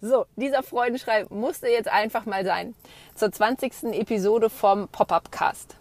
[0.00, 2.76] So, dieser Freudenschrei musste jetzt einfach mal sein.
[3.16, 3.94] Zur 20.
[3.94, 5.74] Episode vom Pop-Up Cast.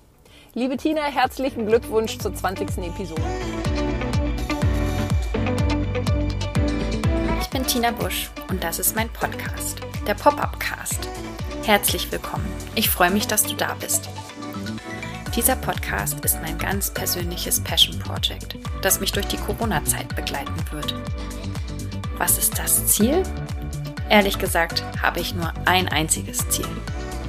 [0.56, 2.80] Liebe Tina, herzlichen Glückwunsch zur 20.
[2.80, 3.22] Episode.
[7.42, 11.08] Ich bin Tina Busch und das ist mein Podcast, der Pop-Up Cast.
[11.64, 12.52] Herzlich willkommen.
[12.74, 14.10] Ich freue mich, dass du da bist.
[15.36, 20.96] Dieser Podcast ist mein ganz persönliches Passion Project, das mich durch die Corona-Zeit begleiten wird.
[22.18, 23.22] Was ist das Ziel?
[24.10, 26.68] Ehrlich gesagt habe ich nur ein einziges Ziel.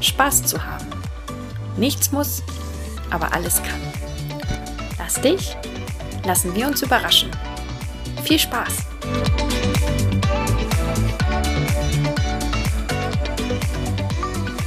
[0.00, 0.86] Spaß zu haben.
[1.76, 2.42] Nichts muss,
[3.10, 3.80] aber alles kann.
[4.96, 5.56] Lass dich,
[6.24, 7.30] lassen wir uns überraschen.
[8.22, 8.86] Viel Spaß!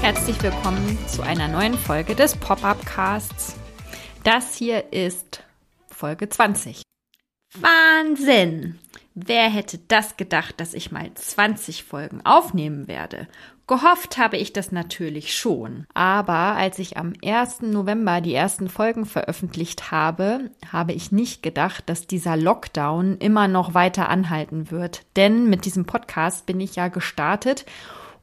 [0.01, 3.55] Herzlich willkommen zu einer neuen Folge des Pop-Up Casts.
[4.23, 5.43] Das hier ist
[5.89, 6.81] Folge 20.
[7.53, 8.79] Wahnsinn!
[9.13, 13.27] Wer hätte das gedacht, dass ich mal 20 Folgen aufnehmen werde?
[13.67, 15.85] Gehofft habe ich das natürlich schon.
[15.93, 17.61] Aber als ich am 1.
[17.61, 23.73] November die ersten Folgen veröffentlicht habe, habe ich nicht gedacht, dass dieser Lockdown immer noch
[23.73, 25.03] weiter anhalten wird.
[25.15, 27.65] Denn mit diesem Podcast bin ich ja gestartet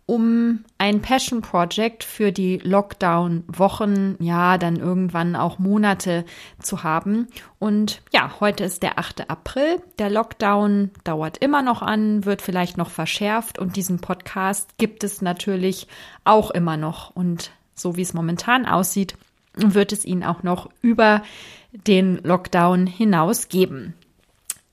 [0.09, 6.25] um ein Passion Project für die Lockdown-Wochen, ja, dann irgendwann auch Monate
[6.63, 7.29] zu haben.
[7.59, 9.29] Und ja, heute ist der 8.
[9.29, 9.83] April.
[9.99, 15.21] Der Lockdown dauert immer noch an, wird vielleicht noch verschärft und diesen Podcast gibt es
[15.21, 15.89] natürlich
[16.25, 17.15] auch immer noch.
[17.15, 19.15] Und so wie es momentan aussieht,
[19.57, 21.23] wird es ihn auch noch über
[21.71, 23.93] den Lockdown hinaus geben.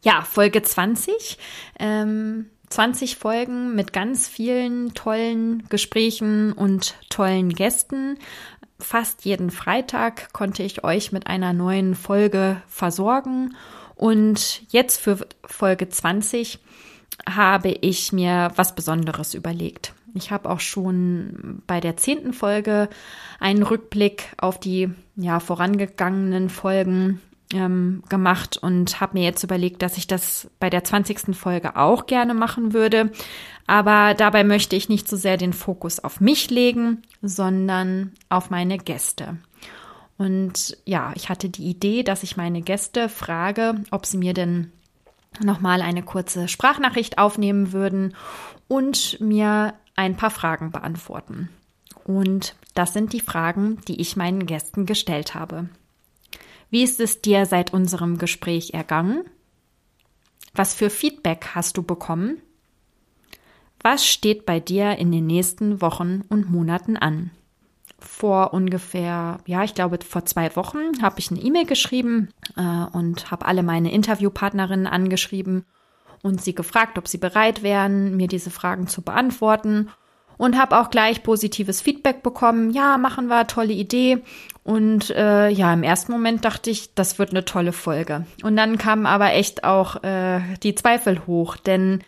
[0.01, 1.37] Ja, Folge 20.
[1.77, 8.17] Ähm, 20 Folgen mit ganz vielen tollen Gesprächen und tollen Gästen.
[8.79, 13.55] Fast jeden Freitag konnte ich euch mit einer neuen Folge versorgen.
[13.95, 16.59] Und jetzt für Folge 20
[17.29, 19.93] habe ich mir was Besonderes überlegt.
[20.13, 22.89] Ich habe auch schon bei der zehnten Folge
[23.39, 27.21] einen Rückblick auf die ja, vorangegangenen Folgen
[27.53, 31.35] ähm, gemacht und habe mir jetzt überlegt, dass ich das bei der 20.
[31.35, 33.11] Folge auch gerne machen würde.
[33.67, 38.77] Aber dabei möchte ich nicht so sehr den Fokus auf mich legen, sondern auf meine
[38.77, 39.37] Gäste.
[40.17, 44.71] Und ja, ich hatte die Idee, dass ich meine Gäste frage, ob sie mir denn
[45.43, 48.15] nochmal eine kurze Sprachnachricht aufnehmen würden
[48.67, 51.49] und mir ein paar Fragen beantworten.
[52.05, 55.69] Und das sind die Fragen, die ich meinen Gästen gestellt habe.
[56.75, 59.23] Wie ist es dir seit unserem Gespräch ergangen?
[60.53, 62.41] Was für Feedback hast du bekommen?
[63.79, 67.31] Was steht bei dir in den nächsten Wochen und Monaten an?
[67.97, 72.27] Vor ungefähr, ja, ich glaube, vor zwei Wochen habe ich eine E-Mail geschrieben
[72.57, 75.63] äh, und habe alle meine Interviewpartnerinnen angeschrieben
[76.23, 79.91] und sie gefragt, ob sie bereit wären, mir diese Fragen zu beantworten
[80.37, 82.71] und habe auch gleich positives Feedback bekommen.
[82.71, 84.19] Ja, machen wir, tolle Idee.
[84.63, 88.25] Und äh, ja, im ersten Moment dachte ich, das wird eine tolle Folge.
[88.43, 92.01] Und dann kamen aber echt auch äh, die Zweifel hoch, denn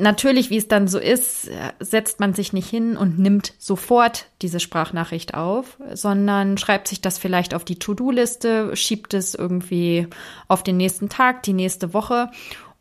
[0.00, 1.48] natürlich, wie es dann so ist,
[1.78, 7.18] setzt man sich nicht hin und nimmt sofort diese Sprachnachricht auf, sondern schreibt sich das
[7.18, 10.08] vielleicht auf die To-Do-Liste, schiebt es irgendwie
[10.48, 12.30] auf den nächsten Tag, die nächste Woche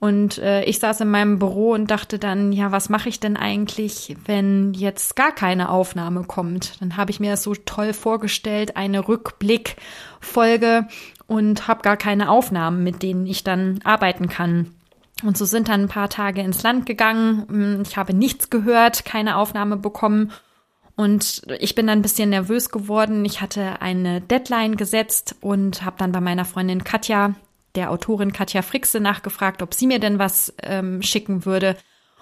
[0.01, 3.37] und äh, ich saß in meinem Büro und dachte dann, ja, was mache ich denn
[3.37, 6.81] eigentlich, wenn jetzt gar keine Aufnahme kommt?
[6.81, 10.87] Dann habe ich mir das so toll vorgestellt, eine Rückblickfolge
[11.27, 14.73] und habe gar keine Aufnahmen, mit denen ich dann arbeiten kann.
[15.23, 17.45] Und so sind dann ein paar Tage ins Land gegangen.
[17.47, 20.31] Hm, ich habe nichts gehört, keine Aufnahme bekommen.
[20.95, 23.23] Und ich bin dann ein bisschen nervös geworden.
[23.23, 27.35] Ich hatte eine Deadline gesetzt und habe dann bei meiner Freundin Katja
[27.75, 31.75] der Autorin Katja Frixe nachgefragt, ob sie mir denn was ähm, schicken würde.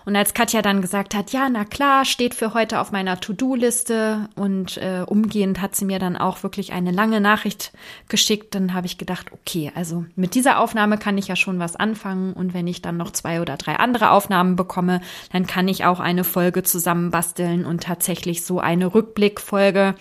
[0.06, 4.30] Und als Katja dann gesagt hat, ja, na klar, steht für heute auf meiner To-Do-Liste
[4.36, 7.74] und äh, umgehend hat sie mir dann auch wirklich eine lange Nachricht
[8.08, 11.76] geschickt, dann habe ich gedacht, okay, also mit dieser Aufnahme kann ich ja schon was
[11.76, 15.02] anfangen und wenn ich dann noch zwei oder drei andere Aufnahmen bekomme,
[15.32, 19.96] dann kann ich auch eine Folge zusammenbasteln und tatsächlich so eine Rückblickfolge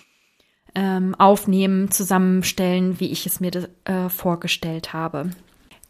[0.74, 3.50] ähm, aufnehmen, zusammenstellen, wie ich es mir
[3.84, 5.30] äh, vorgestellt habe.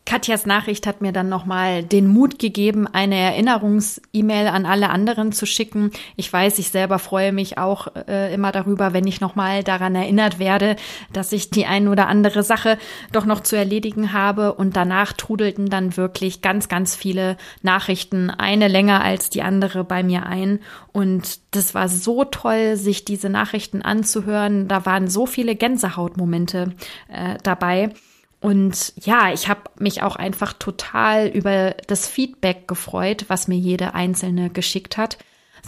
[0.09, 5.45] Katjas Nachricht hat mir dann nochmal den Mut gegeben, eine Erinnerungs-E-Mail an alle anderen zu
[5.45, 5.91] schicken.
[6.17, 10.39] Ich weiß, ich selber freue mich auch äh, immer darüber, wenn ich nochmal daran erinnert
[10.39, 10.77] werde,
[11.13, 12.79] dass ich die ein oder andere Sache
[13.13, 14.55] doch noch zu erledigen habe.
[14.55, 20.03] Und danach trudelten dann wirklich ganz, ganz viele Nachrichten, eine länger als die andere bei
[20.03, 20.61] mir ein.
[20.91, 24.69] Und das war so toll, sich diese Nachrichten anzuhören.
[24.69, 26.73] Da waren so viele Gänsehautmomente
[27.13, 27.93] äh, dabei.
[28.41, 33.95] Und ja, ich habe mich auch einfach total über das Feedback gefreut, was mir jede
[33.95, 35.19] einzelne geschickt hat.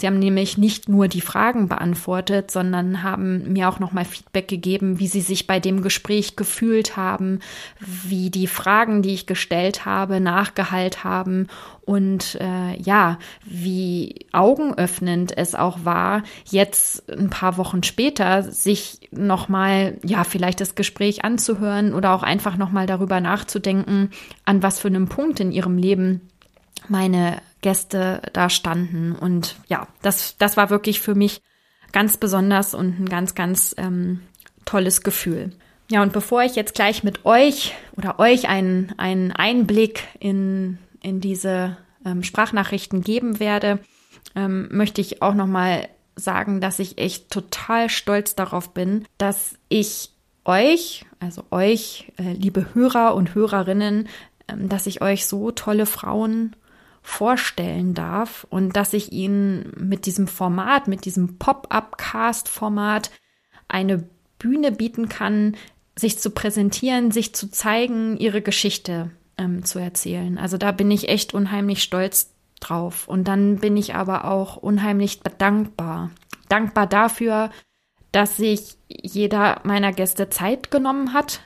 [0.01, 4.99] Sie haben nämlich nicht nur die Fragen beantwortet, sondern haben mir auch nochmal Feedback gegeben,
[4.99, 7.41] wie sie sich bei dem Gespräch gefühlt haben,
[7.79, 11.49] wie die Fragen, die ich gestellt habe, nachgehalt haben
[11.83, 19.99] und äh, ja, wie augenöffnend es auch war, jetzt ein paar Wochen später sich nochmal,
[20.03, 24.13] ja, vielleicht das Gespräch anzuhören oder auch einfach nochmal darüber nachzudenken,
[24.47, 26.23] an was für einem Punkt in ihrem Leben
[26.89, 29.13] meine Gäste da standen.
[29.13, 31.43] Und ja, das, das war wirklich für mich
[31.93, 34.21] ganz besonders und ein ganz, ganz ähm,
[34.65, 35.53] tolles Gefühl.
[35.91, 41.21] Ja, und bevor ich jetzt gleich mit euch oder euch einen, einen Einblick in, in
[41.21, 43.81] diese ähm, Sprachnachrichten geben werde,
[44.37, 50.11] ähm, möchte ich auch nochmal sagen, dass ich echt total stolz darauf bin, dass ich
[50.45, 54.09] euch, also euch, äh, liebe Hörer und Hörerinnen,
[54.49, 56.55] ähm, dass ich euch so tolle Frauen
[57.03, 63.11] vorstellen darf und dass ich Ihnen mit diesem Format, mit diesem Pop-up-Cast-Format
[63.69, 64.05] eine
[64.39, 65.57] Bühne bieten kann,
[65.97, 70.39] sich zu präsentieren, sich zu zeigen, ihre Geschichte ähm, zu erzählen.
[70.39, 73.09] Also da bin ich echt unheimlich stolz drauf.
[73.09, 76.11] Und dann bin ich aber auch unheimlich dankbar.
[76.49, 77.51] Dankbar dafür,
[78.13, 81.41] dass sich jeder meiner Gäste Zeit genommen hat,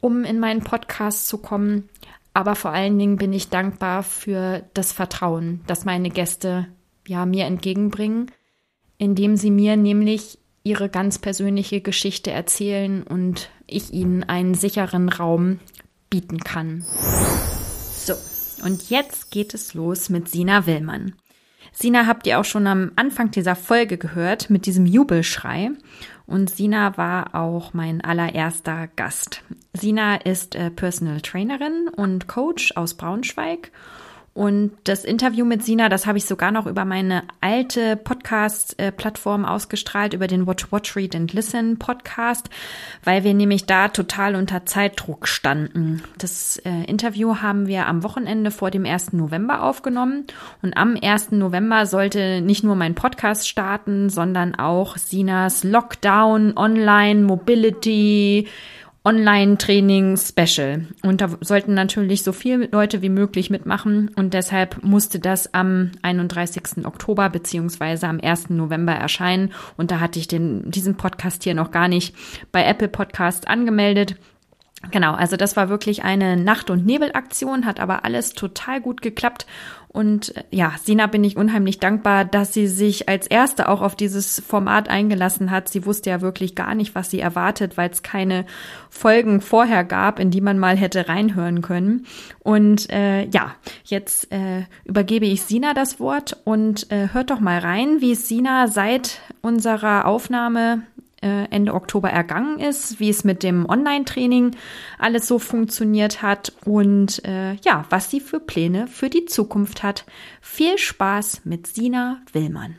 [0.00, 1.88] um in meinen Podcast zu kommen,
[2.36, 6.66] aber vor allen Dingen bin ich dankbar für das Vertrauen, das meine Gäste
[7.08, 8.30] ja mir entgegenbringen,
[8.98, 15.60] indem sie mir nämlich ihre ganz persönliche Geschichte erzählen und ich ihnen einen sicheren Raum
[16.10, 16.84] bieten kann.
[17.94, 18.12] So,
[18.66, 21.14] und jetzt geht es los mit Sina Willmann.
[21.72, 25.70] Sina habt ihr auch schon am Anfang dieser Folge gehört mit diesem Jubelschrei.
[26.26, 29.42] Und Sina war auch mein allererster Gast.
[29.72, 33.70] Sina ist äh, Personal Trainerin und Coach aus Braunschweig
[34.36, 40.12] und das Interview mit Sina, das habe ich sogar noch über meine alte Podcast-Plattform ausgestrahlt,
[40.12, 42.50] über den Watch, Watch, Read and Listen Podcast,
[43.02, 46.02] weil wir nämlich da total unter Zeitdruck standen.
[46.18, 49.14] Das äh, Interview haben wir am Wochenende vor dem 1.
[49.14, 50.26] November aufgenommen
[50.60, 51.30] und am 1.
[51.30, 58.48] November sollte nicht nur mein Podcast starten, sondern auch Sinas Lockdown, Online, Mobility,
[59.06, 60.88] Online-Training-Special.
[61.04, 64.10] Und da sollten natürlich so viele Leute wie möglich mitmachen.
[64.16, 66.84] Und deshalb musste das am 31.
[66.84, 68.50] Oktober beziehungsweise am 1.
[68.50, 69.52] November erscheinen.
[69.76, 72.16] Und da hatte ich den, diesen Podcast hier noch gar nicht
[72.50, 74.16] bei Apple Podcast angemeldet.
[74.90, 79.46] Genau, also das war wirklich eine Nacht- und Nebelaktion, hat aber alles total gut geklappt.
[79.88, 83.96] Und äh, ja, Sina bin ich unheimlich dankbar, dass sie sich als erste auch auf
[83.96, 85.70] dieses Format eingelassen hat.
[85.70, 88.44] Sie wusste ja wirklich gar nicht, was sie erwartet, weil es keine
[88.90, 92.06] Folgen vorher gab, in die man mal hätte reinhören können.
[92.40, 97.58] Und äh, ja, jetzt äh, übergebe ich Sina das Wort und äh, hört doch mal
[97.58, 100.82] rein, wie Sina seit unserer Aufnahme
[101.22, 104.54] Ende Oktober ergangen ist, wie es mit dem Online-Training
[104.98, 110.04] alles so funktioniert hat und äh, ja, was sie für Pläne für die Zukunft hat.
[110.42, 112.76] Viel Spaß mit Sina Willmann.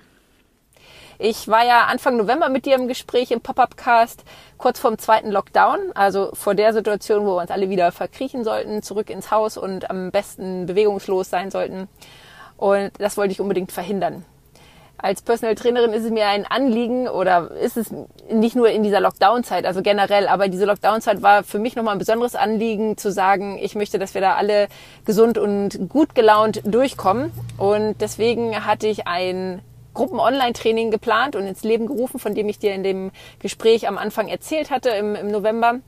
[1.19, 4.23] Ich war ja Anfang November mit dir im Gespräch im Pop-Up-Cast,
[4.59, 8.83] kurz vorm zweiten Lockdown, also vor der Situation, wo wir uns alle wieder verkriechen sollten,
[8.83, 11.87] zurück ins Haus und am besten bewegungslos sein sollten.
[12.55, 14.25] Und das wollte ich unbedingt verhindern
[14.97, 17.93] als Personal Trainerin ist es mir ein Anliegen oder ist es
[18.31, 21.99] nicht nur in dieser Lockdown-Zeit, also generell, aber diese Lockdown-Zeit war für mich nochmal ein
[21.99, 24.67] besonderes Anliegen zu sagen, ich möchte, dass wir da alle
[25.05, 27.31] gesund und gut gelaunt durchkommen.
[27.57, 29.61] Und deswegen hatte ich ein
[29.93, 34.27] Gruppen-Online-Training geplant und ins Leben gerufen, von dem ich dir in dem Gespräch am Anfang
[34.27, 35.79] erzählt hatte im, im November.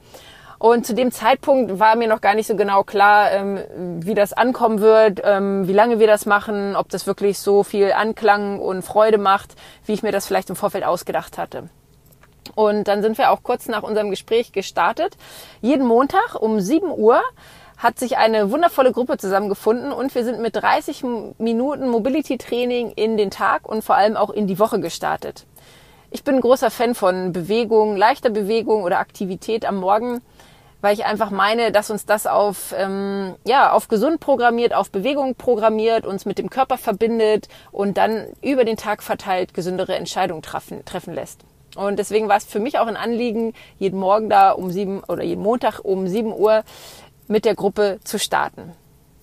[0.60, 3.60] Und zu dem Zeitpunkt war mir noch gar nicht so genau klar, ähm,
[4.02, 7.94] wie das ankommen wird, ähm, wie lange wir das machen, ob das wirklich so viel
[7.94, 11.70] Anklang und Freude macht, wie ich mir das vielleicht im Vorfeld ausgedacht hatte.
[12.56, 15.16] Und dann sind wir auch kurz nach unserem Gespräch gestartet.
[15.62, 17.22] Jeden Montag um 7 Uhr
[17.78, 21.06] hat sich eine wundervolle Gruppe zusammengefunden und wir sind mit 30
[21.38, 25.46] Minuten Mobility Training in den Tag und vor allem auch in die Woche gestartet.
[26.12, 30.22] Ich bin ein großer Fan von Bewegung, leichter Bewegung oder Aktivität am Morgen
[30.82, 35.36] weil ich einfach meine, dass uns das auf, ähm, ja, auf gesund programmiert, auf Bewegung
[35.36, 40.86] programmiert, uns mit dem Körper verbindet und dann über den Tag verteilt gesündere Entscheidungen treffen,
[40.86, 41.42] treffen lässt.
[41.76, 45.24] Und deswegen war es für mich auch ein Anliegen, jeden Morgen da um sieben oder
[45.24, 46.64] jeden Montag um sieben Uhr
[47.28, 48.74] mit der Gruppe zu starten.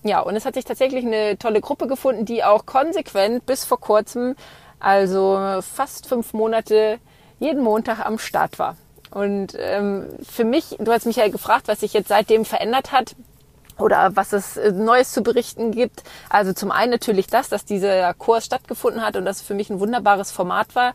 [0.03, 3.79] Ja, und es hat sich tatsächlich eine tolle Gruppe gefunden, die auch konsequent bis vor
[3.79, 4.35] kurzem,
[4.79, 6.99] also fast fünf Monate,
[7.39, 8.77] jeden Montag am Start war.
[9.17, 13.15] Und ähm, für mich, du hast mich ja gefragt, was sich jetzt seitdem verändert hat
[13.79, 16.03] oder was es äh, Neues zu berichten gibt.
[16.29, 19.79] Also zum einen natürlich das, dass dieser Kurs stattgefunden hat und das für mich ein
[19.79, 20.93] wunderbares Format war.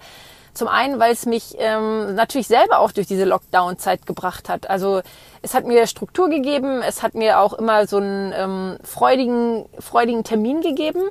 [0.54, 4.70] Zum einen, weil es mich ähm, natürlich selber auch durch diese Lockdown-Zeit gebracht hat.
[4.70, 5.02] Also
[5.40, 10.22] es hat mir Struktur gegeben, es hat mir auch immer so einen ähm, freudigen, freudigen
[10.22, 11.02] Termin gegeben.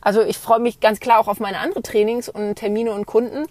[0.00, 3.46] Also ich freue mich ganz klar auch auf meine anderen Trainings und Termine und Kunden.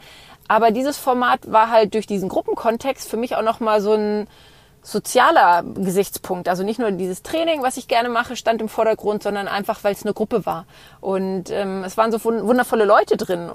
[0.48, 4.28] Aber dieses Format war halt durch diesen Gruppenkontext für mich auch nochmal so ein
[4.86, 6.48] sozialer Gesichtspunkt.
[6.48, 9.94] Also nicht nur dieses Training, was ich gerne mache, stand im Vordergrund, sondern einfach, weil
[9.94, 10.66] es eine Gruppe war.
[11.02, 13.50] Und ähm, es waren so wundervolle Leute drin.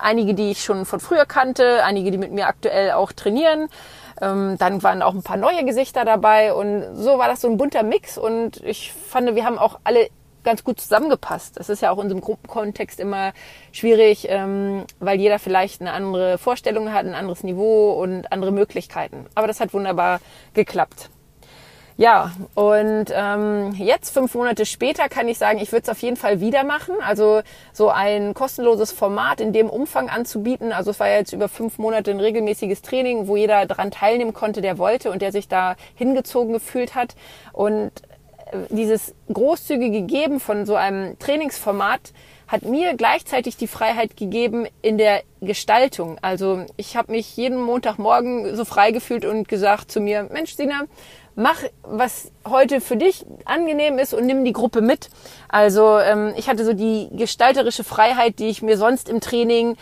[0.00, 3.68] Einige, die ich schon von früher kannte, einige, die mit mir aktuell auch trainieren.
[4.20, 7.56] Ähm, dann waren auch ein paar neue Gesichter dabei und so war das so ein
[7.56, 10.08] bunter Mix und ich fand, wir haben auch alle
[10.46, 11.58] ganz gut zusammengepasst.
[11.58, 13.34] Das ist ja auch in unserem Gruppenkontext immer
[13.72, 19.26] schwierig, ähm, weil jeder vielleicht eine andere Vorstellung hat, ein anderes Niveau und andere Möglichkeiten.
[19.34, 20.20] Aber das hat wunderbar
[20.54, 21.10] geklappt.
[21.98, 26.18] Ja, und ähm, jetzt, fünf Monate später, kann ich sagen, ich würde es auf jeden
[26.18, 26.94] Fall wieder machen.
[27.00, 27.40] Also
[27.72, 30.72] so ein kostenloses Format in dem Umfang anzubieten.
[30.72, 34.60] Also es war jetzt über fünf Monate ein regelmäßiges Training, wo jeder daran teilnehmen konnte,
[34.60, 37.16] der wollte und der sich da hingezogen gefühlt hat.
[37.54, 37.92] Und
[38.70, 42.12] dieses großzügige Geben von so einem Trainingsformat
[42.46, 46.18] hat mir gleichzeitig die Freiheit gegeben in der Gestaltung.
[46.22, 50.84] Also ich habe mich jeden Montagmorgen so frei gefühlt und gesagt zu mir, Mensch, Sina,
[51.34, 55.10] mach, was heute für dich angenehm ist und nimm die Gruppe mit.
[55.48, 59.76] Also ähm, ich hatte so die gestalterische Freiheit, die ich mir sonst im Training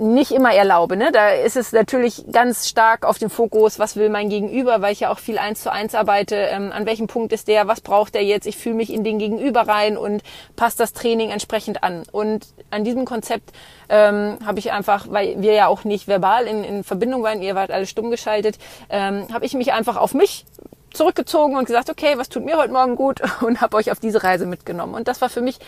[0.00, 0.96] nicht immer erlaube.
[0.96, 1.10] Ne?
[1.12, 5.00] Da ist es natürlich ganz stark auf den Fokus, was will mein Gegenüber, weil ich
[5.00, 6.36] ja auch viel eins zu eins arbeite.
[6.36, 8.46] Ähm, an welchem Punkt ist der, was braucht der jetzt?
[8.46, 10.22] Ich fühle mich in den Gegenüber rein und
[10.56, 12.02] passe das Training entsprechend an.
[12.10, 13.50] Und an diesem Konzept
[13.88, 17.54] ähm, habe ich einfach, weil wir ja auch nicht verbal in, in Verbindung waren, ihr
[17.54, 20.46] wart alle stumm geschaltet, ähm, habe ich mich einfach auf mich
[20.92, 24.22] zurückgezogen und gesagt, okay, was tut mir heute Morgen gut und habe euch auf diese
[24.22, 24.94] Reise mitgenommen.
[24.94, 25.58] Und das war für mich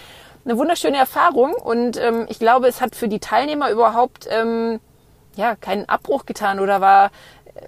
[0.45, 4.81] eine wunderschöne Erfahrung und ähm, ich glaube, es hat für die Teilnehmer überhaupt ähm,
[5.37, 7.11] ja keinen Abbruch getan oder war,
[7.55, 7.61] äh,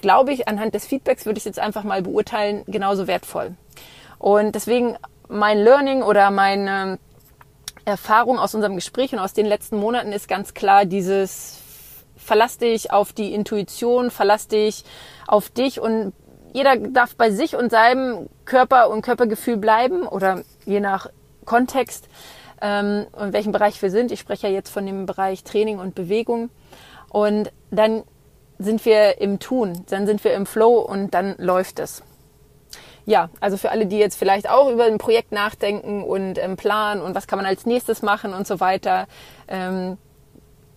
[0.00, 3.54] glaube ich, anhand des Feedbacks würde ich jetzt einfach mal beurteilen, genauso wertvoll.
[4.18, 4.96] Und deswegen
[5.28, 6.98] mein Learning oder meine
[7.84, 11.60] Erfahrung aus unserem Gespräch und aus den letzten Monaten ist ganz klar dieses
[12.16, 14.84] verlass dich auf die Intuition, verlass dich
[15.26, 16.14] auf dich und
[16.54, 21.08] jeder darf bei sich und seinem Körper und Körpergefühl bleiben oder je nach
[21.44, 22.08] Kontext,
[22.60, 24.10] ähm, in welchem Bereich wir sind.
[24.12, 26.50] Ich spreche ja jetzt von dem Bereich Training und Bewegung.
[27.10, 28.02] Und dann
[28.58, 32.02] sind wir im Tun, dann sind wir im Flow und dann läuft es.
[33.06, 37.02] Ja, also für alle, die jetzt vielleicht auch über ein Projekt nachdenken und ähm, planen
[37.02, 39.06] und was kann man als nächstes machen und so weiter.
[39.46, 39.98] Ähm,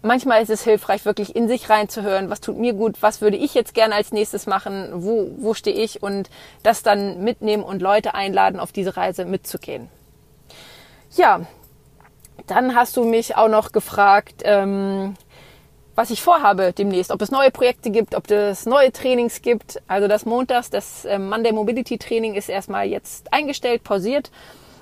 [0.02, 3.54] manchmal ist es hilfreich, wirklich in sich reinzuhören, was tut mir gut, was würde ich
[3.54, 6.30] jetzt gerne als nächstes machen, wo, wo stehe ich und
[6.64, 9.90] das dann mitnehmen und Leute einladen, auf diese Reise mitzugehen.
[11.12, 11.42] Ja,
[12.48, 15.16] dann hast du mich auch noch gefragt, ähm,
[15.96, 19.82] was ich vorhabe demnächst, ob es neue Projekte gibt, ob es neue Trainings gibt.
[19.88, 24.32] Also das Montags, das äh, Monday Mobility Training ist erstmal jetzt eingestellt, pausiert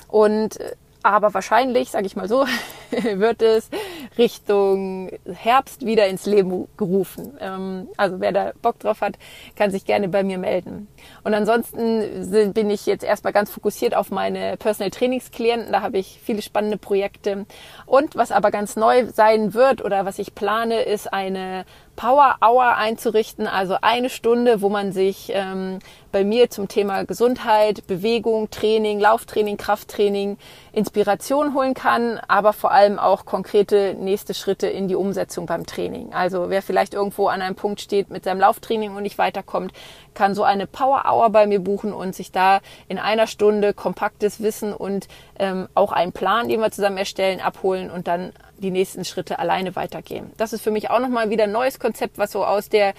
[0.10, 2.46] und äh, aber wahrscheinlich, sage ich mal so,
[2.90, 3.70] wird es
[4.18, 7.38] Richtung Herbst wieder ins Leben gerufen.
[7.40, 9.20] Ähm, also wer da Bock drauf hat,
[9.56, 10.88] kann sich gerne bei mir melden.
[11.24, 15.72] Und ansonsten bin ich jetzt erstmal ganz fokussiert auf meine Personal Trainingsklienten.
[15.72, 17.46] Da habe ich viele spannende Projekte.
[17.86, 21.66] Und was aber ganz neu sein wird oder was ich plane, ist eine
[21.96, 25.80] Power Hour einzurichten, also eine Stunde, wo man sich ähm,
[26.12, 30.38] bei mir zum Thema Gesundheit, Bewegung, Training, Lauftraining, Krafttraining
[30.72, 36.14] Inspiration holen kann, aber vor allem auch konkrete nächste Schritte in die Umsetzung beim Training.
[36.14, 39.74] Also wer vielleicht irgendwo an einem Punkt steht mit seinem Lauftraining und nicht weiterkommt,
[40.14, 44.42] kann so eine Power Hour bei mir buchen und sich da in einer Stunde kompaktes
[44.42, 45.08] Wissen und
[45.40, 49.76] ähm, auch einen Plan, den wir zusammen erstellen, abholen und dann die nächsten Schritte alleine
[49.76, 50.32] weitergehen.
[50.38, 52.94] Das ist für mich auch nochmal wieder ein neues Konzept, was so aus der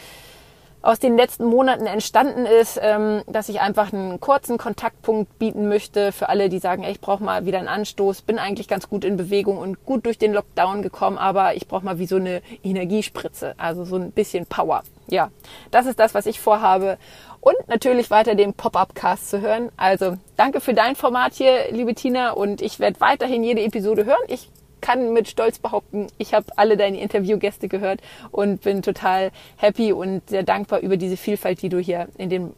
[0.87, 6.13] aus den letzten Monaten entstanden ist, ähm, dass ich einfach einen kurzen Kontaktpunkt bieten möchte
[6.13, 9.17] für alle, die sagen, ich brauche mal wieder einen Anstoß, bin eigentlich ganz gut in
[9.17, 13.55] Bewegung und gut durch den Lockdown gekommen, aber ich brauche mal wie so eine Energiespritze,
[13.59, 14.85] also so ein bisschen Power.
[15.09, 15.31] Ja,
[15.73, 16.99] das ist das, was ich vorhabe.
[17.41, 19.71] Und natürlich weiter den Pop-Up-Cast zu hören.
[19.77, 22.31] Also danke für dein Format hier, liebe Tina.
[22.31, 24.19] Und ich werde weiterhin jede Episode hören.
[24.27, 24.51] Ich
[24.87, 28.01] kann mit Stolz behaupten, ich habe alle deine Interviewgäste gehört
[28.31, 32.53] und bin total happy und sehr dankbar über diese Vielfalt, die du hier in den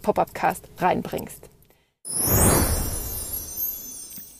[0.00, 1.50] Pop-up-Cast reinbringst.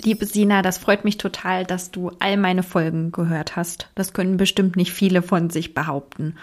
[0.05, 3.89] Liebe Sina, das freut mich total, dass du all meine Folgen gehört hast.
[3.97, 6.37] Das können bestimmt nicht viele von sich behaupten.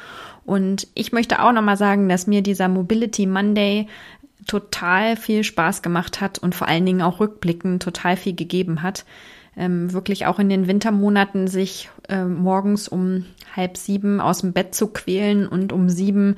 [0.46, 3.88] Und ich möchte auch nochmal sagen, dass mir dieser Mobility Monday
[4.48, 9.06] total viel Spaß gemacht hat und vor allen Dingen auch rückblickend total viel gegeben hat.
[9.60, 13.25] Ähm, wirklich auch in den Wintermonaten sich äh, morgens um
[13.56, 16.36] halb sieben aus dem Bett zu quälen und um sieben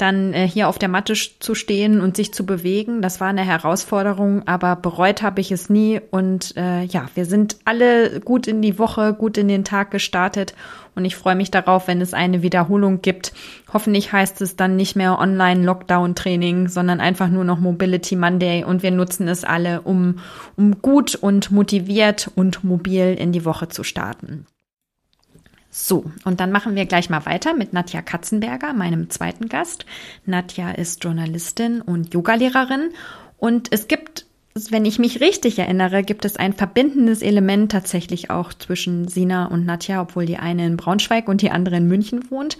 [0.00, 3.02] dann äh, hier auf der Matte zu stehen und sich zu bewegen.
[3.02, 6.00] Das war eine Herausforderung, aber bereut habe ich es nie.
[6.10, 10.54] Und äh, ja, wir sind alle gut in die Woche, gut in den Tag gestartet.
[10.94, 13.32] Und ich freue mich darauf, wenn es eine Wiederholung gibt.
[13.72, 18.64] Hoffentlich heißt es dann nicht mehr Online-Lockdown-Training, sondern einfach nur noch Mobility Monday.
[18.64, 20.18] Und wir nutzen es alle, um,
[20.56, 24.46] um gut und motiviert und mobil in die Woche zu starten.
[25.70, 29.86] So, und dann machen wir gleich mal weiter mit Nadja Katzenberger, meinem zweiten Gast.
[30.26, 32.90] Nadja ist Journalistin und Yogalehrerin
[33.38, 38.52] und es gibt wenn ich mich richtig erinnere, gibt es ein verbindendes Element tatsächlich auch
[38.52, 42.58] zwischen Sina und Nadja, obwohl die eine in Braunschweig und die andere in München wohnt.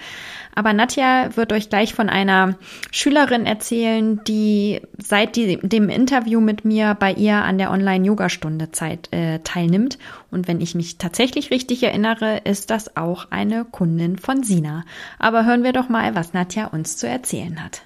[0.55, 2.57] Aber Nadja wird euch gleich von einer
[2.93, 8.69] Schülerin erzählen, die seit die, dem Interview mit mir bei ihr an der Online-Yoga-Stunde
[9.11, 9.99] äh, teilnimmt.
[10.31, 14.85] Und wenn ich mich tatsächlich richtig erinnere, ist das auch eine Kundin von Sina.
[15.19, 17.83] Aber hören wir doch mal, was Nadja uns zu erzählen hat.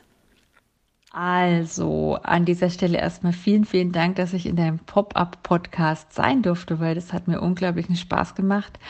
[1.17, 6.81] Also, an dieser Stelle erstmal vielen, vielen Dank, dass ich in deinem Pop-up-Podcast sein durfte,
[6.81, 8.81] weil das hat mir unglaublichen Spaß gemacht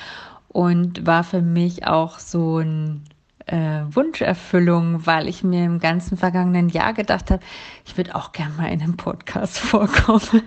[0.49, 3.03] und war für mich auch so ein
[3.45, 7.43] äh, Wunscherfüllung, weil ich mir im ganzen vergangenen Jahr gedacht habe,
[7.85, 10.45] ich würde auch gern mal in einem Podcast vorkommen.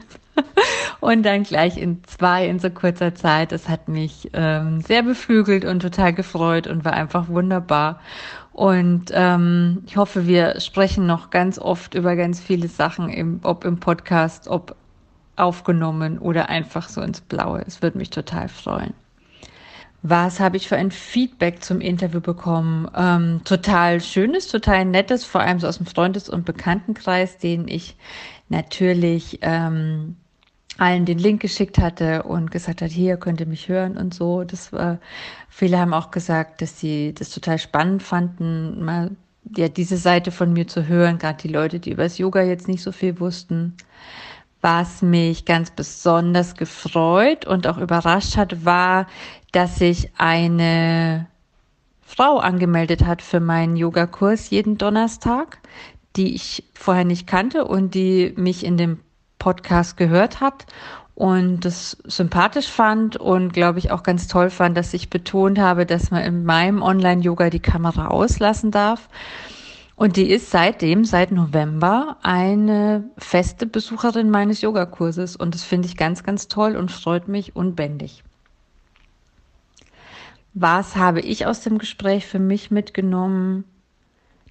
[1.00, 3.52] und dann gleich in zwei in so kurzer Zeit.
[3.52, 8.00] Das hat mich ähm, sehr beflügelt und total gefreut und war einfach wunderbar.
[8.58, 13.64] Und ähm, ich hoffe, wir sprechen noch ganz oft über ganz viele Sachen, im, ob
[13.66, 14.76] im Podcast, ob
[15.36, 17.64] aufgenommen oder einfach so ins Blaue.
[17.68, 18.96] Es würde mich total freuen.
[20.02, 22.90] Was habe ich für ein Feedback zum Interview bekommen?
[22.96, 27.96] Ähm, total schönes, total nettes, vor allem so aus dem Freundes- und Bekanntenkreis, den ich
[28.50, 30.16] natürlich ähm,
[30.78, 34.44] allen den Link geschickt hatte und gesagt hat, hier könnt ihr mich hören und so.
[34.44, 35.00] Das war,
[35.50, 39.12] viele haben auch gesagt, dass sie das total spannend fanden, mal
[39.56, 42.68] ja, diese Seite von mir zu hören, gerade die Leute, die über das Yoga jetzt
[42.68, 43.76] nicht so viel wussten.
[44.62, 49.08] Was mich ganz besonders gefreut und auch überrascht hat, war,
[49.52, 51.28] dass sich eine
[52.02, 55.60] Frau angemeldet hat für meinen Yogakurs jeden Donnerstag,
[56.16, 59.00] die ich vorher nicht kannte und die mich in dem
[59.40, 60.66] Podcast gehört hat
[61.18, 65.88] und das sympathisch fand und glaube ich auch ganz toll fand, dass ich betont habe,
[65.88, 69.10] dass man in meinem Online-Yoga die Kamera auslassen darf.
[69.96, 75.36] Und die ist seitdem, seit November, eine feste Besucherin meines Yogakurses.
[75.36, 78.24] Und das finde ich ganz, ganz toll und freut mich unbändig.
[80.54, 83.64] Was habe ich aus dem Gespräch für mich mitgenommen?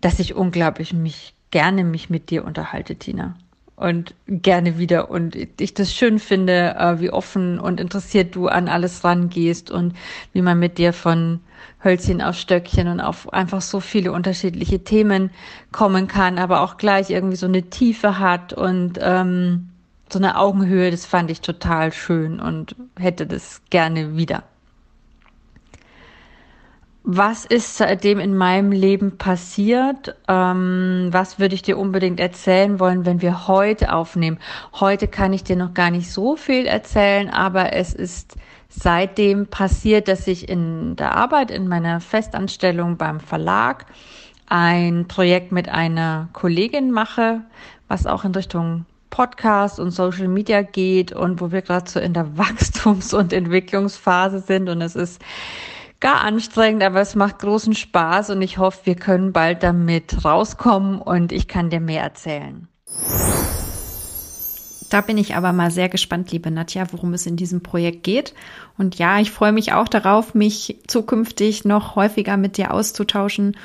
[0.01, 3.37] Dass ich unglaublich mich gerne mich mit dir unterhalte, Tina
[3.76, 5.10] und gerne wieder.
[5.10, 9.94] Und ich das schön finde, äh, wie offen und interessiert du an alles rangehst und
[10.32, 11.40] wie man mit dir von
[11.84, 15.30] Hölzchen auf Stöckchen und auf einfach so viele unterschiedliche Themen
[15.72, 19.68] kommen kann, aber auch gleich irgendwie so eine Tiefe hat und ähm,
[20.08, 24.44] so eine Augenhöhe, das fand ich total schön und hätte das gerne wieder
[27.09, 30.16] was ist seitdem in meinem Leben passiert?
[30.27, 34.38] Ähm, was würde ich dir unbedingt erzählen wollen, wenn wir heute aufnehmen?
[34.81, 38.35] Heute kann ich dir noch gar nicht so viel erzählen, aber es ist
[38.69, 43.87] seitdem passiert, dass ich in der Arbeit, in meiner Festanstellung beim Verlag
[44.49, 47.42] ein Projekt mit einer Kollegin mache,
[47.87, 52.14] was auch in Richtung Podcast und Social Media geht und wo wir gerade so in
[52.14, 55.23] der Wachstums- und Entwicklungsphase sind und es ist
[56.00, 61.00] gar anstrengend, aber es macht großen Spaß und ich hoffe, wir können bald damit rauskommen
[61.00, 62.68] und ich kann dir mehr erzählen.
[64.90, 68.35] Da bin ich aber mal sehr gespannt, liebe Nadja, worum es in diesem Projekt geht.
[68.78, 73.56] Und ja, ich freue mich auch darauf, mich zukünftig noch häufiger mit dir auszutauschen.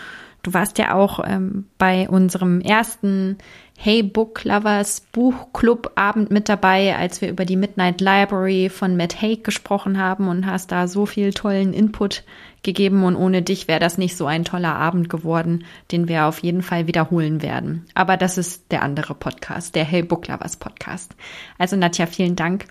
[0.44, 3.38] Du warst ja auch ähm, bei unserem ersten
[3.84, 9.20] Hey Book Lovers Buchclub Abend mit dabei, als wir über die Midnight Library von Matt
[9.24, 12.24] Haig gesprochen haben und hast da so viel tollen Input
[12.62, 16.44] gegeben und ohne dich wäre das nicht so ein toller Abend geworden, den wir auf
[16.44, 17.88] jeden Fall wiederholen werden.
[17.96, 21.16] Aber das ist der andere Podcast, der Hey Book Lovers Podcast.
[21.58, 22.68] Also Nadja, vielen Dank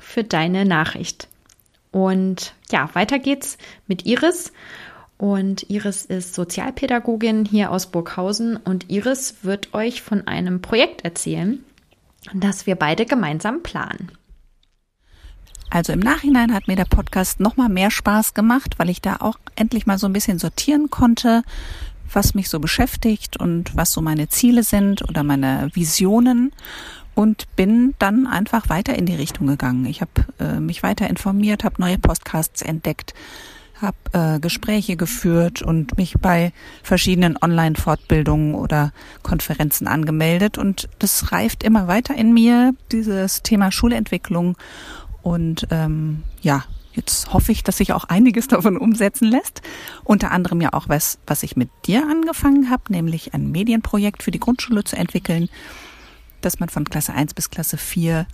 [0.00, 1.28] für deine Nachricht.
[1.90, 4.50] Und ja, weiter geht's mit Iris.
[5.16, 11.64] Und Iris ist Sozialpädagogin hier aus Burghausen und Iris wird euch von einem Projekt erzählen,
[12.32, 14.10] das wir beide gemeinsam planen.
[15.70, 19.16] Also im Nachhinein hat mir der Podcast noch mal mehr Spaß gemacht, weil ich da
[19.20, 21.42] auch endlich mal so ein bisschen sortieren konnte,
[22.12, 26.52] was mich so beschäftigt und was so meine Ziele sind oder meine Visionen
[27.14, 29.86] und bin dann einfach weiter in die Richtung gegangen.
[29.86, 33.14] Ich habe äh, mich weiter informiert, habe neue Podcasts entdeckt,
[33.84, 38.92] habe äh, Gespräche geführt und mich bei verschiedenen Online-Fortbildungen oder
[39.22, 40.58] Konferenzen angemeldet.
[40.58, 44.56] Und das reift immer weiter in mir, dieses Thema Schulentwicklung.
[45.22, 49.62] Und ähm, ja, jetzt hoffe ich, dass sich auch einiges davon umsetzen lässt.
[50.04, 54.30] Unter anderem ja auch was, was ich mit dir angefangen habe, nämlich ein Medienprojekt für
[54.30, 55.48] die Grundschule zu entwickeln,
[56.40, 58.26] dass man von Klasse 1 bis Klasse 4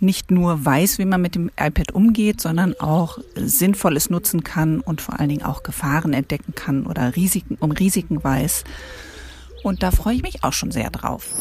[0.00, 5.00] nicht nur weiß, wie man mit dem iPad umgeht, sondern auch Sinnvolles nutzen kann und
[5.00, 8.64] vor allen Dingen auch Gefahren entdecken kann oder Risiken, um Risiken weiß.
[9.62, 11.34] Und da freue ich mich auch schon sehr drauf.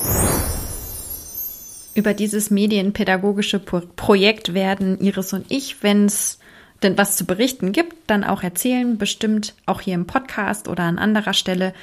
[1.96, 6.39] Über dieses medienpädagogische Projekt werden Iris und ich, wenn es
[6.84, 10.98] denn was zu berichten gibt, dann auch erzählen, bestimmt auch hier im Podcast oder an
[10.98, 11.74] anderer Stelle.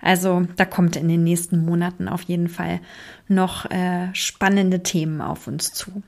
[0.00, 2.80] Also da kommt in den nächsten Monaten auf jeden Fall
[3.28, 6.02] noch äh, spannende Themen auf uns zu.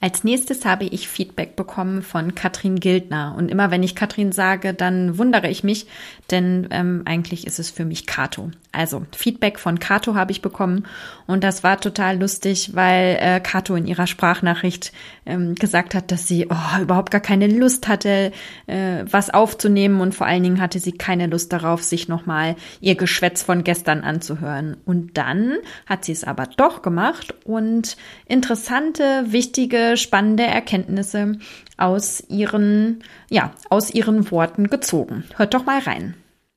[0.00, 3.34] Als nächstes habe ich Feedback bekommen von Katrin Gildner.
[3.36, 5.86] Und immer wenn ich Katrin sage, dann wundere ich mich,
[6.30, 8.50] denn ähm, eigentlich ist es für mich Kato.
[8.70, 10.86] Also Feedback von Kato habe ich bekommen
[11.26, 14.92] und das war total lustig, weil äh, Kato in ihrer Sprachnachricht
[15.26, 18.30] ähm, gesagt hat, dass sie oh, überhaupt gar keine Lust hatte,
[18.66, 22.94] äh, was aufzunehmen und vor allen Dingen hatte sie keine Lust darauf, sich nochmal ihr
[22.94, 24.76] Geschwätz von gestern anzuhören.
[24.84, 25.56] Und dann
[25.86, 31.38] hat sie es aber doch gemacht und interessante, wichtige, spannende Erkenntnisse
[31.76, 35.24] aus ihren, ja, aus ihren Worten gezogen.
[35.36, 36.14] Hört doch mal rein.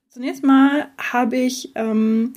[0.09, 2.33] Zunächst mal habe ich, ähm,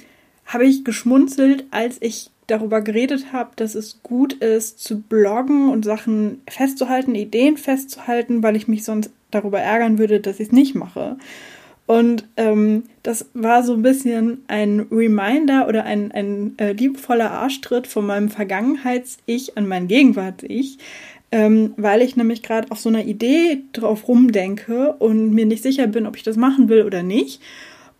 [0.47, 5.85] habe ich geschmunzelt, als ich darüber geredet habe, dass es gut ist zu bloggen und
[5.85, 10.75] Sachen festzuhalten, Ideen festzuhalten, weil ich mich sonst darüber ärgern würde, dass ich es nicht
[10.75, 11.17] mache.
[11.87, 17.87] Und ähm, das war so ein bisschen ein Reminder oder ein, ein äh, liebevoller Arschtritt
[17.87, 20.79] von meinem Vergangenheits-Ich an mein Gegenwarts-Ich,
[21.31, 25.87] ähm, weil ich nämlich gerade auf so einer Idee drauf rumdenke und mir nicht sicher
[25.87, 27.43] bin, ob ich das machen will oder nicht.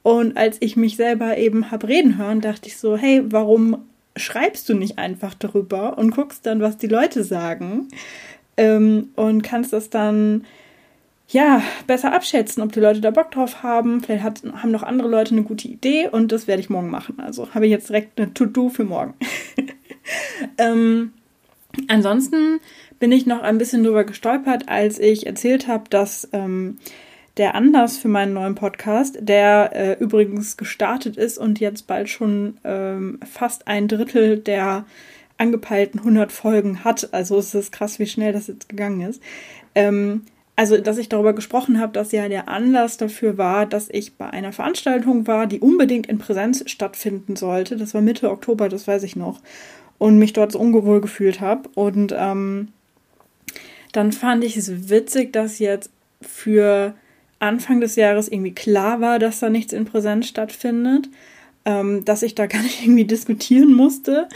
[0.03, 3.79] Und als ich mich selber eben hab reden hören, dachte ich so, hey, warum
[4.17, 7.89] schreibst du nicht einfach darüber und guckst dann, was die Leute sagen
[8.57, 10.45] ähm, und kannst das dann
[11.35, 14.01] ja besser abschätzen, ob die Leute da Bock drauf haben.
[14.01, 17.21] Vielleicht hat, haben noch andere Leute eine gute Idee und das werde ich morgen machen.
[17.21, 19.15] Also habe ich jetzt direkt eine To-Do für morgen.
[20.59, 21.13] ähm,
[21.89, 22.61] ansonsten
[22.99, 26.79] bin ich noch ein bisschen drüber gestolpert, als ich erzählt habe, dass ähm,
[27.37, 32.59] der Anlass für meinen neuen Podcast, der äh, übrigens gestartet ist und jetzt bald schon
[32.63, 34.85] ähm, fast ein Drittel der
[35.37, 37.13] angepeilten 100 Folgen hat.
[37.13, 39.21] Also es ist krass, wie schnell das jetzt gegangen ist.
[39.75, 40.23] Ähm,
[40.57, 44.31] also, dass ich darüber gesprochen habe, dass ja der Anlass dafür war, dass ich bei
[44.31, 47.77] einer Veranstaltung war, die unbedingt in Präsenz stattfinden sollte.
[47.77, 49.41] Das war Mitte Oktober, das weiß ich noch.
[49.99, 51.69] Und mich dort so ungewohl gefühlt habe.
[51.75, 52.69] Und ähm,
[53.93, 55.91] dann fand ich es witzig, dass jetzt
[56.21, 56.95] für
[57.41, 61.09] Anfang des Jahres irgendwie klar war, dass da nichts in Präsenz stattfindet,
[61.65, 64.29] ähm, dass ich da gar nicht irgendwie diskutieren musste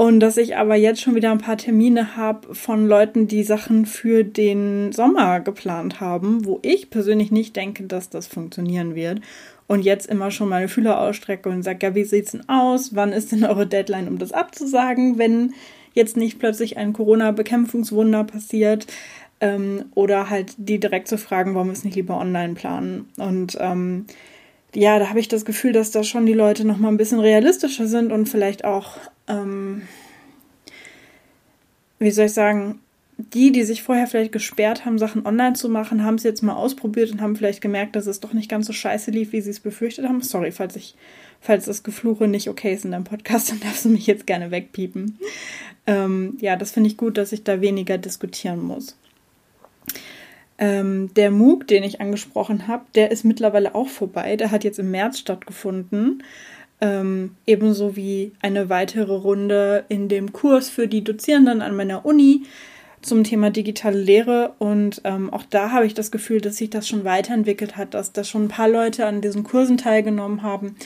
[0.00, 3.84] und dass ich aber jetzt schon wieder ein paar Termine habe von Leuten, die Sachen
[3.84, 9.20] für den Sommer geplant haben, wo ich persönlich nicht denke, dass das funktionieren wird.
[9.66, 12.94] Und jetzt immer schon meine Fühler ausstrecke und sage, ja, wie sieht's denn aus?
[12.94, 15.52] Wann ist denn eure Deadline, um das abzusagen, wenn
[15.92, 18.86] jetzt nicht plötzlich ein Corona-Bekämpfungswunder passiert.
[19.42, 23.10] Ähm, oder halt die direkt zu fragen, warum wir es nicht lieber online planen.
[23.18, 24.06] Und ähm,
[24.74, 27.20] ja, da habe ich das Gefühl, dass da schon die Leute noch mal ein bisschen
[27.20, 28.96] realistischer sind und vielleicht auch,
[29.30, 29.82] ähm,
[31.98, 32.80] wie soll ich sagen,
[33.34, 36.54] die, die sich vorher vielleicht gesperrt haben, Sachen online zu machen, haben es jetzt mal
[36.54, 39.50] ausprobiert und haben vielleicht gemerkt, dass es doch nicht ganz so scheiße lief, wie sie
[39.50, 40.22] es befürchtet haben.
[40.22, 40.94] Sorry, falls ich,
[41.40, 44.50] falls das Gefluche nicht okay ist in deinem Podcast, dann darfst du mich jetzt gerne
[44.50, 45.18] wegpiepen.
[45.86, 48.96] Ähm, ja, das finde ich gut, dass ich da weniger diskutieren muss.
[50.58, 54.36] Ähm, der MOOC, den ich angesprochen habe, der ist mittlerweile auch vorbei.
[54.36, 56.22] Der hat jetzt im März stattgefunden.
[56.80, 62.44] Ähm, ebenso wie eine weitere Runde in dem Kurs für die Dozierenden an meiner Uni
[63.02, 64.54] zum Thema digitale Lehre.
[64.58, 68.12] Und ähm, auch da habe ich das Gefühl, dass sich das schon weiterentwickelt hat, dass
[68.12, 70.76] da schon ein paar Leute an diesen Kursen teilgenommen haben,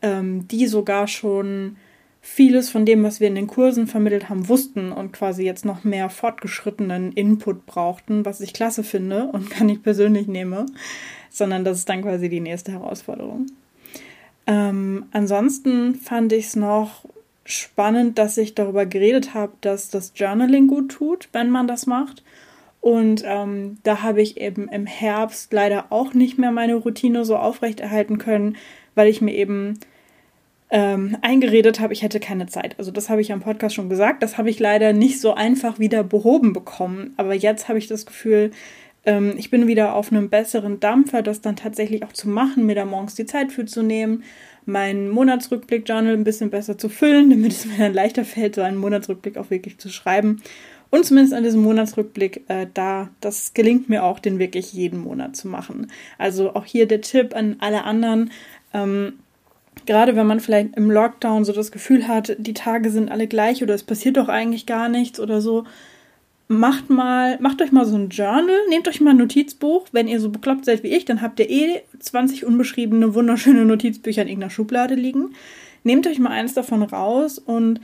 [0.00, 1.76] ähm, die sogar schon
[2.20, 5.82] vieles von dem, was wir in den Kursen vermittelt haben, wussten und quasi jetzt noch
[5.82, 10.66] mehr fortgeschrittenen Input brauchten, was ich klasse finde und kann ich persönlich nehme,
[11.30, 13.46] sondern das ist dann quasi die nächste Herausforderung.
[14.46, 17.04] Ähm, ansonsten fand ich es noch
[17.44, 22.22] spannend, dass ich darüber geredet habe, dass das Journaling gut tut, wenn man das macht.
[22.80, 27.36] Und ähm, da habe ich eben im Herbst leider auch nicht mehr meine Routine so
[27.36, 28.56] aufrechterhalten können,
[28.96, 29.78] weil ich mir eben
[30.70, 32.76] ähm, eingeredet habe, ich hätte keine Zeit.
[32.78, 34.22] Also das habe ich am Podcast schon gesagt.
[34.22, 37.14] Das habe ich leider nicht so einfach wieder behoben bekommen.
[37.18, 38.50] Aber jetzt habe ich das Gefühl,
[39.04, 42.74] ähm, ich bin wieder auf einem besseren Dampfer, das dann tatsächlich auch zu machen, mir
[42.74, 44.22] da morgens die Zeit für zu nehmen,
[44.64, 48.78] meinen Monatsrückblick-Journal ein bisschen besser zu füllen, damit es mir dann leichter fällt, so einen
[48.78, 50.42] Monatsrückblick auch wirklich zu schreiben.
[50.90, 55.36] Und zumindest an diesem Monatsrückblick, äh, da, das gelingt mir auch, den wirklich jeden Monat
[55.36, 55.90] zu machen.
[56.18, 58.30] Also auch hier der Tipp an alle anderen.
[58.74, 59.14] Ähm,
[59.86, 63.62] gerade wenn man vielleicht im Lockdown so das Gefühl hat, die Tage sind alle gleich
[63.62, 65.64] oder es passiert doch eigentlich gar nichts oder so,
[66.52, 69.86] macht mal, macht euch mal so ein Journal, nehmt euch mal ein Notizbuch.
[69.92, 74.22] Wenn ihr so bekloppt seid wie ich, dann habt ihr eh 20 unbeschriebene, wunderschöne Notizbücher
[74.22, 75.34] in irgendeiner Schublade liegen.
[75.84, 77.80] Nehmt euch mal eins davon raus und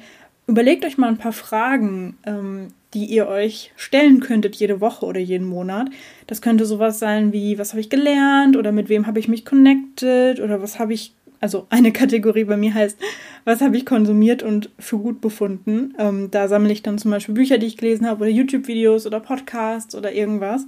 [0.46, 5.20] überlegt euch mal ein paar Fragen, ähm, die ihr euch stellen könntet jede Woche oder
[5.20, 5.90] jeden Monat.
[6.26, 9.44] Das könnte sowas sein wie, was habe ich gelernt oder mit wem habe ich mich
[9.44, 12.98] connected oder was habe ich also eine Kategorie bei mir heißt,
[13.44, 15.94] was habe ich konsumiert und für gut befunden.
[15.98, 19.20] Ähm, da sammle ich dann zum Beispiel Bücher, die ich gelesen habe, oder YouTube-Videos oder
[19.20, 20.66] Podcasts oder irgendwas.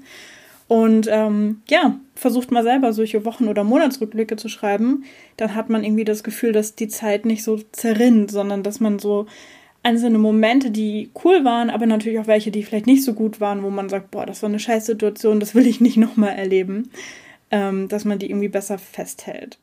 [0.68, 5.04] Und ähm, ja, versucht mal selber solche Wochen- oder Monatsrückblicke zu schreiben.
[5.36, 9.00] Dann hat man irgendwie das Gefühl, dass die Zeit nicht so zerrinnt, sondern dass man
[9.00, 9.26] so
[9.82, 13.62] einzelne Momente, die cool waren, aber natürlich auch welche, die vielleicht nicht so gut waren,
[13.62, 16.90] wo man sagt, boah, das war eine Scheißsituation, das will ich nicht nochmal erleben,
[17.50, 19.58] ähm, dass man die irgendwie besser festhält.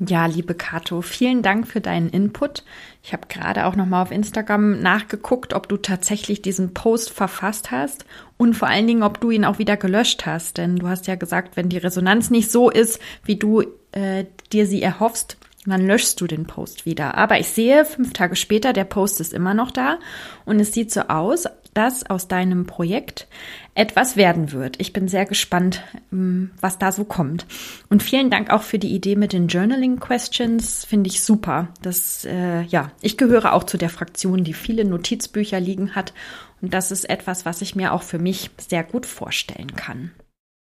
[0.00, 2.64] Ja, liebe Kato, vielen Dank für deinen Input.
[3.04, 7.70] Ich habe gerade auch noch mal auf Instagram nachgeguckt, ob du tatsächlich diesen Post verfasst
[7.70, 8.04] hast
[8.36, 10.58] und vor allen Dingen, ob du ihn auch wieder gelöscht hast.
[10.58, 14.66] Denn du hast ja gesagt, wenn die Resonanz nicht so ist, wie du äh, dir
[14.66, 17.16] sie erhoffst, dann löschst du den Post wieder.
[17.16, 19.98] Aber ich sehe, fünf Tage später, der Post ist immer noch da
[20.44, 23.26] und es sieht so aus, dass aus deinem Projekt
[23.74, 24.80] etwas werden wird.
[24.80, 25.82] Ich bin sehr gespannt,
[26.12, 27.46] ähm, was da so kommt.
[27.90, 30.84] Und vielen Dank auch für die Idee mit den Journaling Questions.
[30.84, 31.68] Finde ich super.
[31.82, 36.14] Das, äh, ja, ich gehöre auch zu der Fraktion, die viele Notizbücher liegen hat.
[36.62, 40.12] Und das ist etwas, was ich mir auch für mich sehr gut vorstellen kann.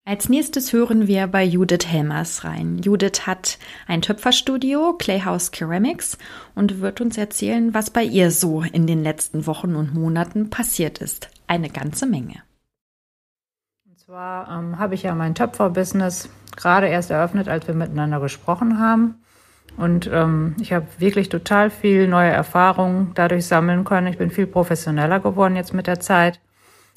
[0.05, 2.79] Als nächstes hören wir bei Judith Helmers rein.
[2.79, 6.17] Judith hat ein Töpferstudio, Clayhouse Ceramics,
[6.55, 10.97] und wird uns erzählen, was bei ihr so in den letzten Wochen und Monaten passiert
[10.97, 11.29] ist.
[11.45, 12.41] Eine ganze Menge.
[13.87, 18.79] Und zwar ähm, habe ich ja mein Töpferbusiness gerade erst eröffnet, als wir miteinander gesprochen
[18.79, 19.15] haben.
[19.77, 24.07] Und ähm, ich habe wirklich total viel neue Erfahrungen dadurch sammeln können.
[24.07, 26.39] Ich bin viel professioneller geworden jetzt mit der Zeit.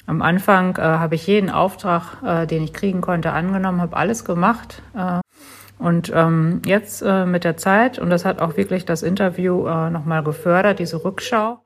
[0.05, 4.25] Am Anfang äh, habe ich jeden Auftrag, äh, den ich kriegen konnte, angenommen, habe alles
[4.25, 4.81] gemacht.
[4.95, 5.21] Äh,
[5.79, 9.89] und ähm, jetzt äh, mit der Zeit, und das hat auch wirklich das Interview äh,
[9.89, 11.59] nochmal gefördert, diese Rückschau.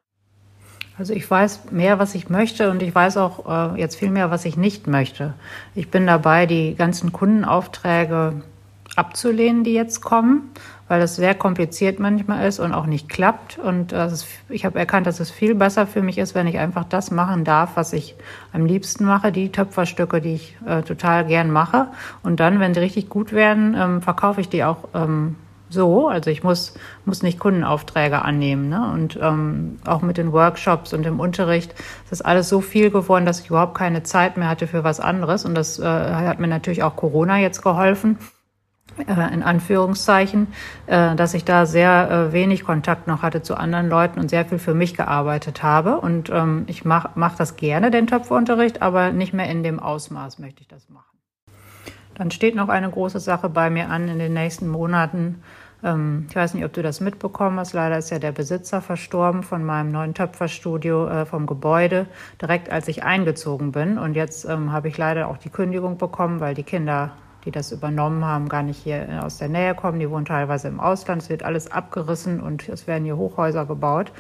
[0.98, 4.32] Also ich weiß mehr, was ich möchte und ich weiß auch äh, jetzt viel mehr,
[4.32, 5.34] was ich nicht möchte.
[5.76, 8.42] Ich bin dabei, die ganzen Kundenaufträge
[8.96, 10.52] abzulehnen, die jetzt kommen
[10.88, 13.58] weil das sehr kompliziert manchmal ist und auch nicht klappt.
[13.60, 16.86] Und ist, ich habe erkannt, dass es viel besser für mich ist, wenn ich einfach
[16.86, 18.16] das machen darf, was ich
[18.54, 21.88] am liebsten mache, die Töpferstücke, die ich äh, total gern mache.
[22.24, 25.36] Und dann, wenn die richtig gut werden, ähm, verkaufe ich die auch ähm,
[25.70, 26.08] so.
[26.08, 26.74] Also ich muss,
[27.06, 28.70] muss nicht Kundenaufträge annehmen.
[28.70, 28.90] Ne?
[28.94, 31.76] Und ähm, auch mit den Workshops und dem Unterricht
[32.12, 35.46] ist alles so viel geworden, dass ich überhaupt keine Zeit mehr hatte für was anderes.
[35.46, 38.18] Und das äh, hat mir natürlich auch Corona jetzt geholfen
[39.06, 40.48] in Anführungszeichen,
[40.88, 44.46] äh, dass ich da sehr äh, wenig Kontakt noch hatte zu anderen Leuten und sehr
[44.46, 46.00] viel für mich gearbeitet habe.
[46.00, 50.40] Und ähm, ich mache mach das gerne, den Töpferunterricht, aber nicht mehr in dem Ausmaß
[50.40, 51.06] möchte ich das machen.
[52.16, 55.44] Dann steht noch eine große Sache bei mir an in den nächsten Monaten.
[55.84, 57.74] Ähm, ich weiß nicht, ob du das mitbekommen hast.
[57.74, 62.08] Leider ist ja der Besitzer verstorben von meinem neuen Töpferstudio vom Gebäude,
[62.42, 64.00] direkt als ich eingezogen bin.
[64.00, 67.12] Und jetzt ähm, habe ich leider auch die Kündigung bekommen, weil die Kinder
[67.48, 70.00] die das übernommen haben, gar nicht hier aus der Nähe kommen.
[70.00, 71.22] Die wohnen teilweise im Ausland.
[71.22, 74.12] Es wird alles abgerissen und es werden hier Hochhäuser gebaut.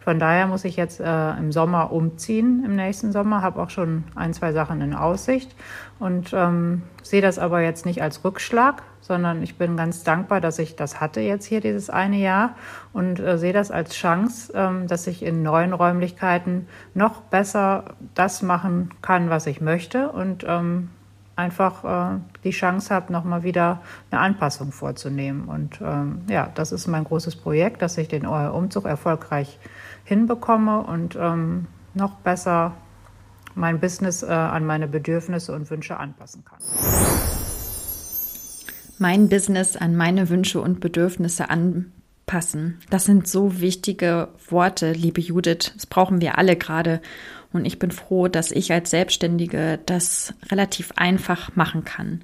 [0.00, 4.04] Von daher muss ich jetzt äh, im Sommer umziehen, im nächsten Sommer, habe auch schon
[4.14, 5.56] ein, zwei Sachen in Aussicht
[5.98, 10.58] und ähm, sehe das aber jetzt nicht als Rückschlag, sondern ich bin ganz dankbar, dass
[10.58, 12.54] ich das hatte jetzt hier dieses eine Jahr
[12.92, 18.42] und äh, sehe das als Chance, ähm, dass ich in neuen Räumlichkeiten noch besser das
[18.42, 20.90] machen kann, was ich möchte und ähm,
[21.36, 25.48] einfach äh, die Chance habe, nochmal wieder eine Anpassung vorzunehmen.
[25.48, 29.58] Und ähm, ja, das ist mein großes Projekt, dass ich den Umzug erfolgreich
[30.04, 32.72] hinbekomme und ähm, noch besser
[33.54, 36.58] mein Business äh, an meine Bedürfnisse und Wünsche anpassen kann.
[38.98, 42.80] mein Business an meine Wünsche und Bedürfnisse anpassen.
[42.90, 45.72] Das sind so wichtige Worte, liebe Judith.
[45.74, 47.00] Das brauchen wir alle gerade.
[47.54, 52.22] Und ich bin froh, dass ich als Selbstständige das relativ einfach machen kann.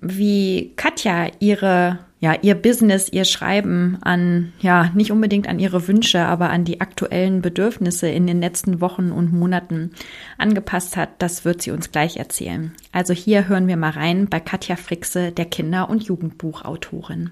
[0.00, 6.20] Wie Katja ihre, ja, ihr Business, ihr Schreiben an, ja, nicht unbedingt an ihre Wünsche,
[6.20, 9.90] aber an die aktuellen Bedürfnisse in den letzten Wochen und Monaten
[10.38, 12.72] angepasst hat, das wird sie uns gleich erzählen.
[12.92, 17.30] Also hier hören wir mal rein bei Katja Frixe, der Kinder- und Jugendbuchautorin.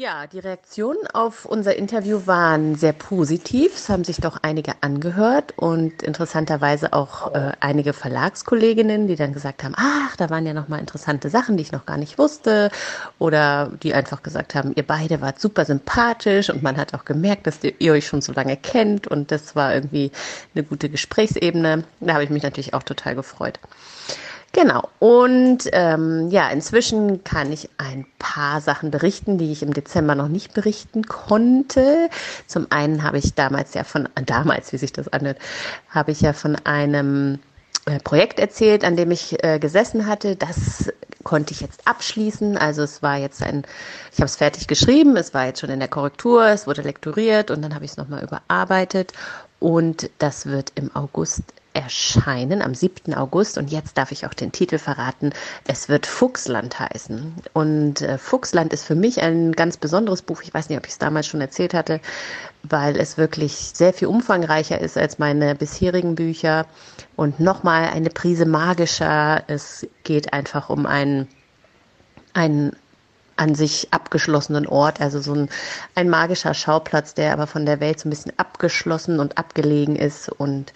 [0.00, 3.74] Ja, die Reaktionen auf unser Interview waren sehr positiv.
[3.74, 9.64] Es haben sich doch einige angehört und interessanterweise auch äh, einige Verlagskolleginnen, die dann gesagt
[9.64, 12.70] haben, ach, da waren ja noch mal interessante Sachen, die ich noch gar nicht wusste
[13.18, 17.48] oder die einfach gesagt haben, ihr beide wart super sympathisch und man hat auch gemerkt,
[17.48, 20.12] dass ihr euch schon so lange kennt und das war irgendwie
[20.54, 21.82] eine gute Gesprächsebene.
[21.98, 23.58] Da habe ich mich natürlich auch total gefreut.
[24.52, 24.88] Genau.
[24.98, 30.28] Und ähm, ja, inzwischen kann ich ein paar Sachen berichten, die ich im Dezember noch
[30.28, 32.08] nicht berichten konnte.
[32.46, 35.38] Zum einen habe ich damals ja von, damals, wie sich das anhört,
[35.90, 37.40] habe ich ja von einem
[37.84, 40.34] äh, Projekt erzählt, an dem ich äh, gesessen hatte.
[40.34, 40.92] Das
[41.24, 42.56] konnte ich jetzt abschließen.
[42.56, 43.64] Also es war jetzt ein,
[44.12, 47.50] ich habe es fertig geschrieben, es war jetzt schon in der Korrektur, es wurde lektoriert
[47.50, 49.12] und dann habe ich es nochmal überarbeitet.
[49.60, 51.42] Und das wird im August
[51.74, 53.14] erscheinen am 7.
[53.14, 55.32] August und jetzt darf ich auch den Titel verraten.
[55.66, 57.34] Es wird Fuchsland heißen.
[57.52, 60.42] Und äh, Fuchsland ist für mich ein ganz besonderes Buch.
[60.42, 62.00] Ich weiß nicht, ob ich es damals schon erzählt hatte,
[62.62, 66.66] weil es wirklich sehr viel umfangreicher ist als meine bisherigen Bücher
[67.16, 69.44] und nochmal eine Prise magischer.
[69.46, 71.28] Es geht einfach um einen,
[72.34, 72.72] einen
[73.38, 75.48] an sich abgeschlossenen Ort, also so ein,
[75.94, 80.28] ein magischer Schauplatz, der aber von der Welt so ein bisschen abgeschlossen und abgelegen ist
[80.28, 80.72] und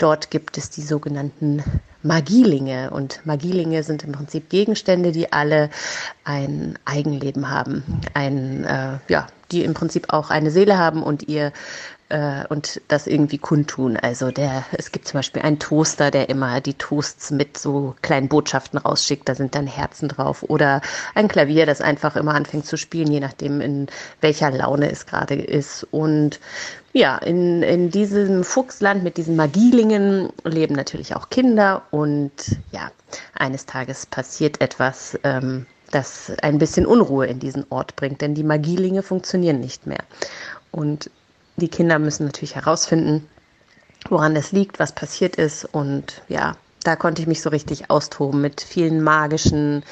[0.00, 1.62] Dort gibt es die sogenannten
[2.02, 2.90] Magielinge.
[2.90, 5.68] Und Magielinge sind im Prinzip Gegenstände, die alle
[6.24, 7.84] ein Eigenleben haben.
[8.14, 11.52] Ein, äh, ja, die im Prinzip auch eine Seele haben und ihr
[12.10, 13.96] äh, und das irgendwie kundtun.
[13.96, 18.28] Also der, es gibt zum Beispiel einen Toaster, der immer die Toasts mit so kleinen
[18.28, 20.42] Botschaften rausschickt, da sind dann Herzen drauf.
[20.42, 20.82] Oder
[21.14, 23.86] ein Klavier, das einfach immer anfängt zu spielen, je nachdem, in
[24.20, 25.86] welcher Laune es gerade ist.
[25.90, 26.40] Und
[26.92, 32.32] ja, in, in diesem Fuchsland mit diesen Magielingen leben natürlich auch Kinder und
[32.72, 32.90] ja,
[33.34, 38.44] eines Tages passiert etwas, ähm, das ein bisschen Unruhe in diesen Ort bringt, denn die
[38.44, 40.04] Magielinge funktionieren nicht mehr.
[40.72, 41.10] Und
[41.60, 43.28] die Kinder müssen natürlich herausfinden,
[44.08, 45.64] woran es liegt, was passiert ist.
[45.64, 49.84] Und ja, da konnte ich mich so richtig austoben mit vielen magischen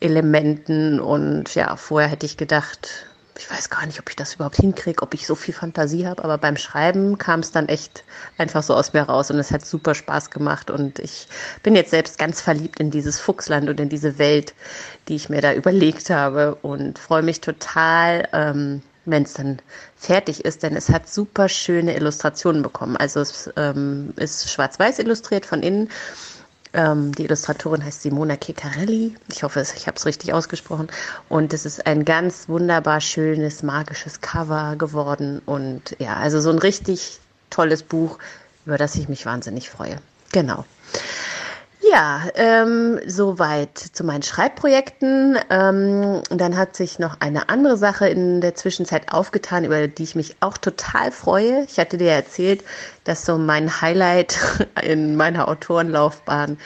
[0.00, 1.00] Elementen.
[1.00, 3.08] Und ja, vorher hätte ich gedacht,
[3.38, 6.24] ich weiß gar nicht, ob ich das überhaupt hinkriege, ob ich so viel Fantasie habe,
[6.24, 8.02] aber beim Schreiben kam es dann echt
[8.36, 11.28] einfach so aus mir raus und es hat super Spaß gemacht und ich
[11.62, 14.54] bin jetzt selbst ganz verliebt in dieses Fuchsland und in diese Welt,
[15.06, 19.58] die ich mir da überlegt habe und freue mich total, ähm, wenn es dann
[19.96, 22.96] fertig ist, denn es hat super schöne Illustrationen bekommen.
[22.96, 25.90] Also es ähm, ist schwarz-weiß illustriert von innen.
[26.74, 29.16] Ähm, die Illustratorin heißt Simona Kekarelli.
[29.30, 30.88] Ich hoffe, ich habe es richtig ausgesprochen.
[31.28, 35.40] Und es ist ein ganz wunderbar schönes, magisches Cover geworden.
[35.46, 38.18] Und ja, also so ein richtig tolles Buch,
[38.66, 39.98] über das ich mich wahnsinnig freue.
[40.32, 40.64] Genau.
[41.90, 45.38] Ja, ähm, soweit zu meinen Schreibprojekten.
[45.48, 50.14] Ähm, dann hat sich noch eine andere Sache in der Zwischenzeit aufgetan, über die ich
[50.14, 51.64] mich auch total freue.
[51.64, 52.62] Ich hatte dir erzählt,
[53.04, 54.38] dass so mein Highlight
[54.82, 56.58] in meiner Autorenlaufbahn,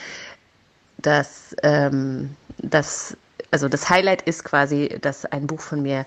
[0.97, 3.15] dass ähm, das,
[3.51, 6.05] also das Highlight ist quasi, dass ein Buch von mir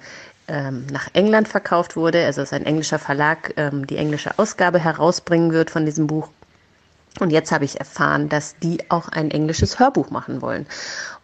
[0.48, 2.24] ähm, nach England verkauft wurde.
[2.26, 6.28] Also dass ein englischer Verlag ähm, die englische Ausgabe herausbringen wird von diesem Buch.
[7.18, 10.66] Und jetzt habe ich erfahren, dass die auch ein englisches Hörbuch machen wollen.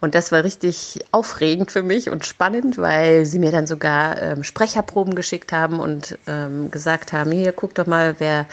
[0.01, 4.43] Und das war richtig aufregend für mich und spannend, weil sie mir dann sogar ähm,
[4.43, 8.47] Sprecherproben geschickt haben und ähm, gesagt haben, hier, guck doch mal, wer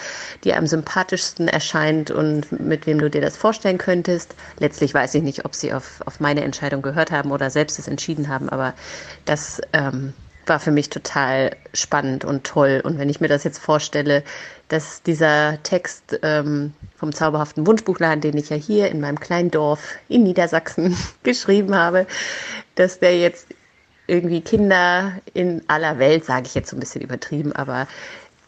[0.43, 4.35] dir am sympathischsten erscheint und mit wem du dir das vorstellen könntest.
[4.59, 7.87] Letztlich weiß ich nicht, ob sie auf, auf meine Entscheidung gehört haben oder selbst es
[7.87, 8.73] entschieden haben, aber
[9.25, 10.13] das ähm,
[10.45, 12.81] war für mich total spannend und toll.
[12.83, 14.23] Und wenn ich mir das jetzt vorstelle,
[14.67, 19.79] dass dieser Text ähm, vom zauberhaften Wunschbuchladen, den ich ja hier in meinem kleinen Dorf
[20.09, 22.05] in Niedersachsen geschrieben habe,
[22.75, 23.47] dass der jetzt
[24.07, 27.87] irgendwie Kinder in aller Welt, sage ich jetzt so ein bisschen übertrieben, aber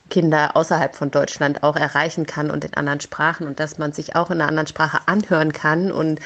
[0.10, 4.16] Kinder außerhalb von Deutschland auch erreichen kann und in anderen Sprachen und dass man sich
[4.16, 6.20] auch in einer anderen Sprache anhören kann und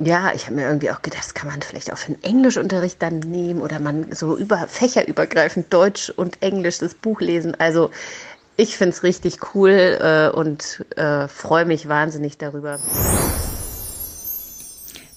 [0.00, 3.02] ja, ich habe mir irgendwie auch gedacht, das kann man vielleicht auch für den Englischunterricht
[3.02, 7.56] dann nehmen oder man so über fächerübergreifend Deutsch und Englisch das Buch lesen.
[7.58, 7.90] Also
[8.58, 12.80] ich finde es richtig cool äh, und äh, freue mich wahnsinnig darüber.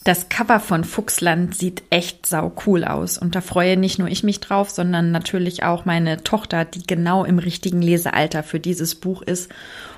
[0.04, 4.24] Das Cover von Fuchsland sieht echt sau cool aus und da freue nicht nur ich
[4.24, 9.22] mich drauf, sondern natürlich auch meine Tochter, die genau im richtigen Lesealter für dieses Buch
[9.24, 9.52] ist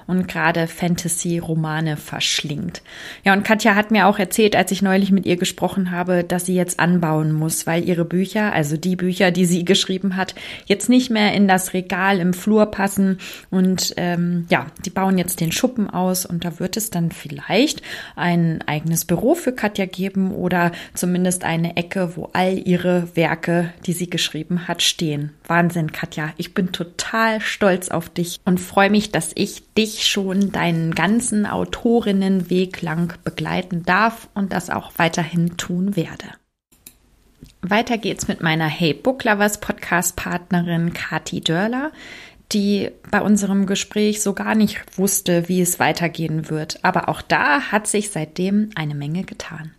[0.07, 2.81] und gerade Fantasy-Romane verschlingt.
[3.23, 6.45] Ja, und Katja hat mir auch erzählt, als ich neulich mit ihr gesprochen habe, dass
[6.45, 10.35] sie jetzt anbauen muss, weil ihre Bücher, also die Bücher, die sie geschrieben hat,
[10.65, 13.19] jetzt nicht mehr in das Regal im Flur passen.
[13.49, 17.81] Und ähm, ja, die bauen jetzt den Schuppen aus und da wird es dann vielleicht
[18.15, 23.93] ein eigenes Büro für Katja geben oder zumindest eine Ecke, wo all ihre Werke, die
[23.93, 25.31] sie geschrieben hat, stehen.
[25.47, 26.33] Wahnsinn, Katja.
[26.37, 31.45] Ich bin total stolz auf dich und freue mich, dass ich dich schon deinen ganzen
[31.45, 36.25] Autorinnenweg lang begleiten darf und das auch weiterhin tun werde.
[37.61, 41.91] Weiter geht's mit meiner Hey Book Lovers Podcast Partnerin Kati Dörler,
[42.51, 46.83] die bei unserem Gespräch so gar nicht wusste, wie es weitergehen wird.
[46.83, 49.71] Aber auch da hat sich seitdem eine Menge getan.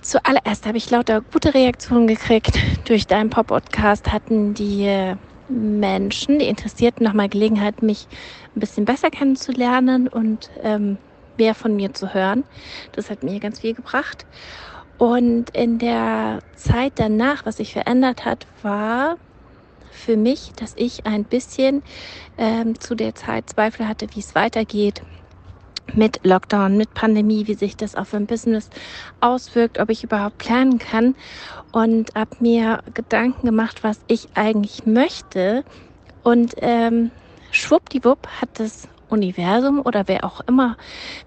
[0.00, 2.58] Zuallererst habe ich lauter gute Reaktionen gekriegt.
[2.84, 5.14] Durch deinen Pop-Podcast hatten die
[5.48, 8.06] Menschen, die Interessierten, nochmal Gelegenheit, mich
[8.54, 10.98] ein bisschen besser kennenzulernen und ähm,
[11.38, 12.44] mehr von mir zu hören.
[12.92, 14.26] Das hat mir ganz viel gebracht.
[14.98, 19.16] Und in der Zeit danach, was sich verändert hat, war
[19.90, 21.82] für mich, dass ich ein bisschen
[22.36, 25.02] ähm, zu der Zeit Zweifel hatte, wie es weitergeht
[25.94, 28.68] mit Lockdown, mit Pandemie, wie sich das auf ein Business
[29.20, 31.14] auswirkt, ob ich überhaupt planen kann
[31.72, 35.64] und habe mir Gedanken gemacht, was ich eigentlich möchte.
[36.22, 37.10] Und ähm,
[37.50, 40.76] schwuppdiwupp hat das Universum oder wer auch immer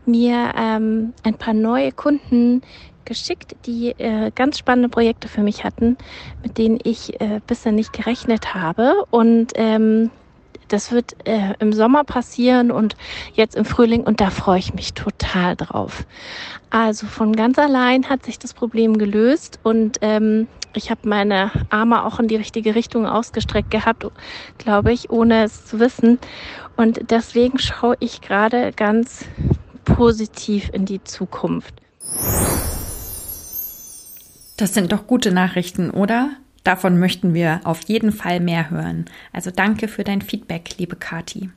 [0.06, 2.62] mir ähm, ein paar neue Kunden
[3.06, 5.98] geschickt, die äh, ganz spannende Projekte für mich hatten,
[6.44, 9.06] mit denen ich äh, bisher nicht gerechnet habe.
[9.10, 10.12] Und ähm,
[10.68, 12.96] das wird äh, im Sommer passieren und
[13.34, 16.06] jetzt im Frühling und da freue ich mich total drauf.
[16.70, 22.06] Also von ganz allein hat sich das Problem gelöst und ähm, ich habe meine Arme
[22.06, 24.06] auch in die richtige Richtung ausgestreckt gehabt,
[24.58, 26.18] glaube ich, ohne es zu wissen.
[26.78, 29.26] Und deswegen schaue ich gerade ganz
[29.84, 31.74] positiv in die Zukunft.
[34.58, 36.30] Das sind doch gute Nachrichten, oder?
[36.64, 39.06] Davon möchten wir auf jeden Fall mehr hören.
[39.34, 41.50] Also danke für dein Feedback, liebe Kati.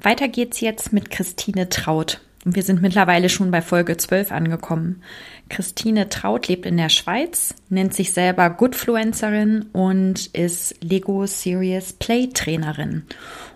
[0.00, 2.20] Weiter geht's jetzt mit Christine Traut.
[2.44, 5.02] Und wir sind mittlerweile schon bei Folge 12 angekommen.
[5.48, 12.30] Christine Traut lebt in der Schweiz, nennt sich selber Goodfluencerin und ist Lego Serious Play
[12.34, 13.04] Trainerin.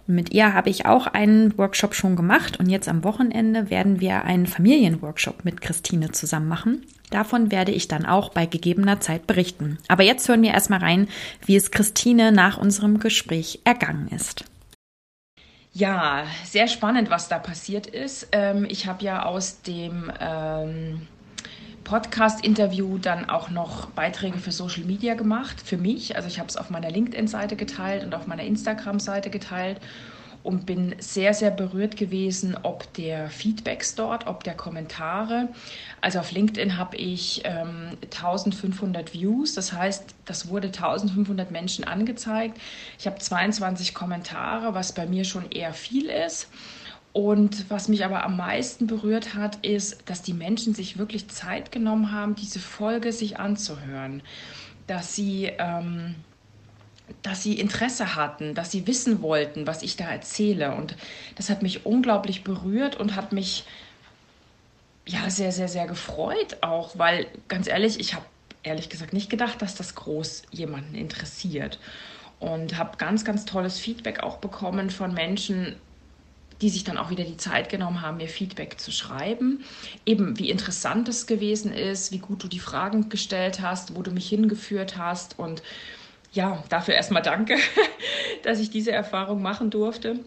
[0.06, 4.00] Und mit ihr habe ich auch einen Workshop schon gemacht und jetzt am Wochenende werden
[4.00, 6.82] wir einen Familienworkshop mit Christine zusammen machen.
[7.10, 9.78] Davon werde ich dann auch bei gegebener Zeit berichten.
[9.88, 11.08] Aber jetzt hören wir erstmal rein,
[11.44, 14.44] wie es Christine nach unserem Gespräch ergangen ist.
[15.72, 18.28] Ja, sehr spannend, was da passiert ist.
[18.32, 21.06] Ähm, ich habe ja aus dem ähm,
[21.84, 26.16] Podcast-Interview dann auch noch Beiträge für Social Media gemacht, für mich.
[26.16, 29.80] Also ich habe es auf meiner LinkedIn-Seite geteilt und auf meiner Instagram-Seite geteilt
[30.46, 35.48] und bin sehr, sehr berührt gewesen, ob der Feedbacks dort, ob der Kommentare.
[36.00, 42.58] Also auf LinkedIn habe ich ähm, 1500 Views, das heißt, das wurde 1500 Menschen angezeigt.
[42.98, 46.48] Ich habe 22 Kommentare, was bei mir schon eher viel ist.
[47.12, 51.72] Und was mich aber am meisten berührt hat, ist, dass die Menschen sich wirklich Zeit
[51.72, 54.22] genommen haben, diese Folge sich anzuhören.
[54.86, 56.14] Dass sie ähm,
[57.22, 60.74] dass sie Interesse hatten, dass sie wissen wollten, was ich da erzähle.
[60.74, 60.96] Und
[61.36, 63.64] das hat mich unglaublich berührt und hat mich
[65.06, 68.24] ja sehr, sehr, sehr gefreut auch, weil ganz ehrlich, ich habe
[68.64, 71.78] ehrlich gesagt nicht gedacht, dass das groß jemanden interessiert.
[72.38, 75.76] Und habe ganz, ganz tolles Feedback auch bekommen von Menschen,
[76.60, 79.64] die sich dann auch wieder die Zeit genommen haben, mir Feedback zu schreiben.
[80.04, 84.10] Eben, wie interessant es gewesen ist, wie gut du die Fragen gestellt hast, wo du
[84.10, 85.62] mich hingeführt hast und
[86.36, 87.56] ja, dafür erstmal danke,
[88.42, 90.20] dass ich diese Erfahrung machen durfte.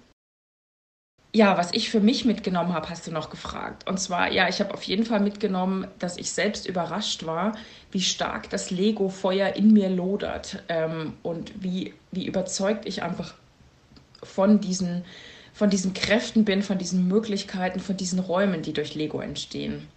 [1.31, 3.87] Ja, was ich für mich mitgenommen habe, hast du noch gefragt.
[3.87, 7.55] Und zwar, ja, ich habe auf jeden Fall mitgenommen, dass ich selbst überrascht war,
[7.91, 13.35] wie stark das Lego-Feuer in mir lodert ähm, und wie, wie überzeugt ich einfach
[14.23, 15.05] von diesen,
[15.53, 19.87] von diesen Kräften bin, von diesen Möglichkeiten, von diesen Räumen, die durch Lego entstehen.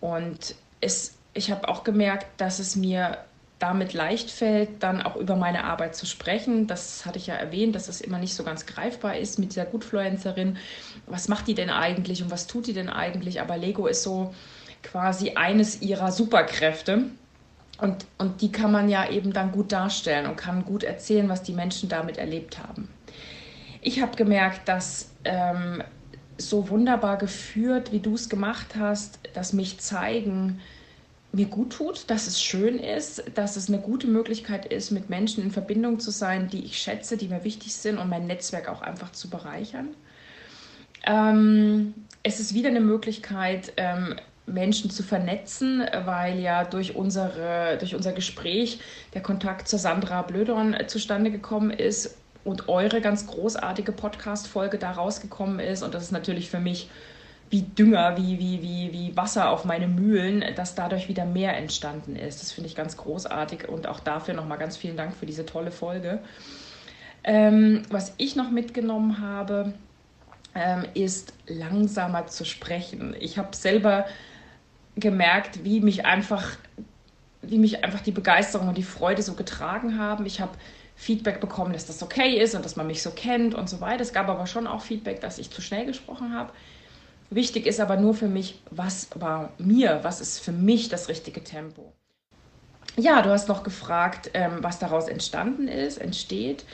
[0.00, 3.18] Und es, ich habe auch gemerkt, dass es mir
[3.60, 6.66] damit leicht fällt, dann auch über meine Arbeit zu sprechen.
[6.66, 9.66] Das hatte ich ja erwähnt, dass es immer nicht so ganz greifbar ist mit dieser
[9.66, 10.56] Gutfluencerin.
[11.06, 13.40] Was macht die denn eigentlich und was tut die denn eigentlich?
[13.40, 14.34] Aber Lego ist so
[14.82, 17.04] quasi eines ihrer Superkräfte.
[17.78, 21.42] Und, und die kann man ja eben dann gut darstellen und kann gut erzählen, was
[21.42, 22.88] die Menschen damit erlebt haben.
[23.82, 25.82] Ich habe gemerkt, dass ähm,
[26.38, 30.60] so wunderbar geführt, wie du es gemacht hast, dass mich zeigen,
[31.32, 35.44] mir gut tut, dass es schön ist, dass es eine gute Möglichkeit ist, mit Menschen
[35.44, 38.82] in Verbindung zu sein, die ich schätze, die mir wichtig sind und mein Netzwerk auch
[38.82, 39.94] einfach zu bereichern.
[41.06, 44.16] Ähm, es ist wieder eine Möglichkeit, ähm,
[44.46, 48.80] Menschen zu vernetzen, weil ja durch, unsere, durch unser Gespräch
[49.14, 55.60] der Kontakt zur Sandra Blödorn zustande gekommen ist und eure ganz großartige Podcast-Folge da rausgekommen
[55.60, 55.82] ist.
[55.82, 56.90] Und das ist natürlich für mich
[57.50, 62.14] wie Dünger, wie, wie, wie, wie Wasser auf meine Mühlen, dass dadurch wieder mehr entstanden
[62.14, 62.40] ist.
[62.40, 65.72] Das finde ich ganz großartig und auch dafür nochmal ganz vielen Dank für diese tolle
[65.72, 66.20] Folge.
[67.24, 69.74] Ähm, was ich noch mitgenommen habe,
[70.54, 73.16] ähm, ist langsamer zu sprechen.
[73.18, 74.06] Ich habe selber
[74.96, 76.56] gemerkt, wie mich einfach,
[77.42, 80.24] wie mich einfach die Begeisterung und die Freude so getragen haben.
[80.24, 80.52] Ich habe
[80.94, 84.02] Feedback bekommen, dass das okay ist und dass man mich so kennt und so weiter.
[84.02, 86.52] Es gab aber schon auch Feedback, dass ich zu schnell gesprochen habe.
[87.30, 91.44] Wichtig ist aber nur für mich, was war mir, was ist für mich das richtige
[91.44, 91.92] Tempo.
[92.96, 96.64] Ja, du hast noch gefragt, ähm, was daraus entstanden ist, entsteht.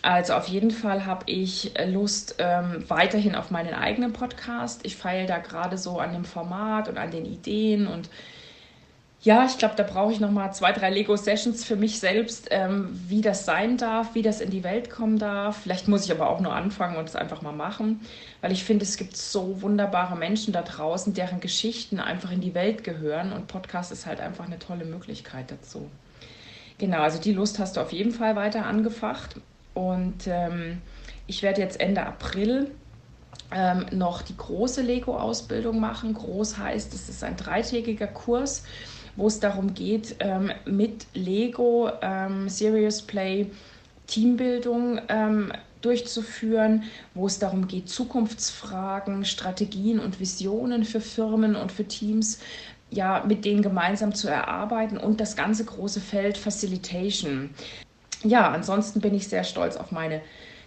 [0.00, 4.80] Also auf jeden Fall habe ich Lust ähm, weiterhin auf meinen eigenen Podcast.
[4.84, 8.08] Ich feile da gerade so an dem Format und an den Ideen und
[9.24, 12.88] ja, ich glaube, da brauche ich noch mal zwei, drei Lego-Sessions für mich selbst, ähm,
[13.06, 15.58] wie das sein darf, wie das in die Welt kommen darf.
[15.62, 18.00] Vielleicht muss ich aber auch nur anfangen und es einfach mal machen,
[18.40, 22.54] weil ich finde, es gibt so wunderbare Menschen da draußen, deren Geschichten einfach in die
[22.54, 25.88] Welt gehören und Podcast ist halt einfach eine tolle Möglichkeit dazu.
[26.78, 29.36] Genau, also die Lust hast du auf jeden Fall weiter angefacht
[29.74, 30.82] und ähm,
[31.28, 32.72] ich werde jetzt Ende April
[33.54, 36.14] ähm, noch die große Lego-Ausbildung machen.
[36.14, 38.64] Groß heißt, es ist ein dreitägiger Kurs
[39.16, 43.50] wo es darum geht, ähm, mit Lego ähm, Serious Play
[44.06, 46.84] Teambildung ähm, durchzuführen,
[47.14, 52.38] wo es darum geht, Zukunftsfragen, Strategien und Visionen für Firmen und für Teams
[52.90, 57.50] ja mit denen gemeinsam zu erarbeiten und das ganze große Feld Facilitation.
[58.22, 60.20] Ja, ansonsten bin ich sehr stolz auf meine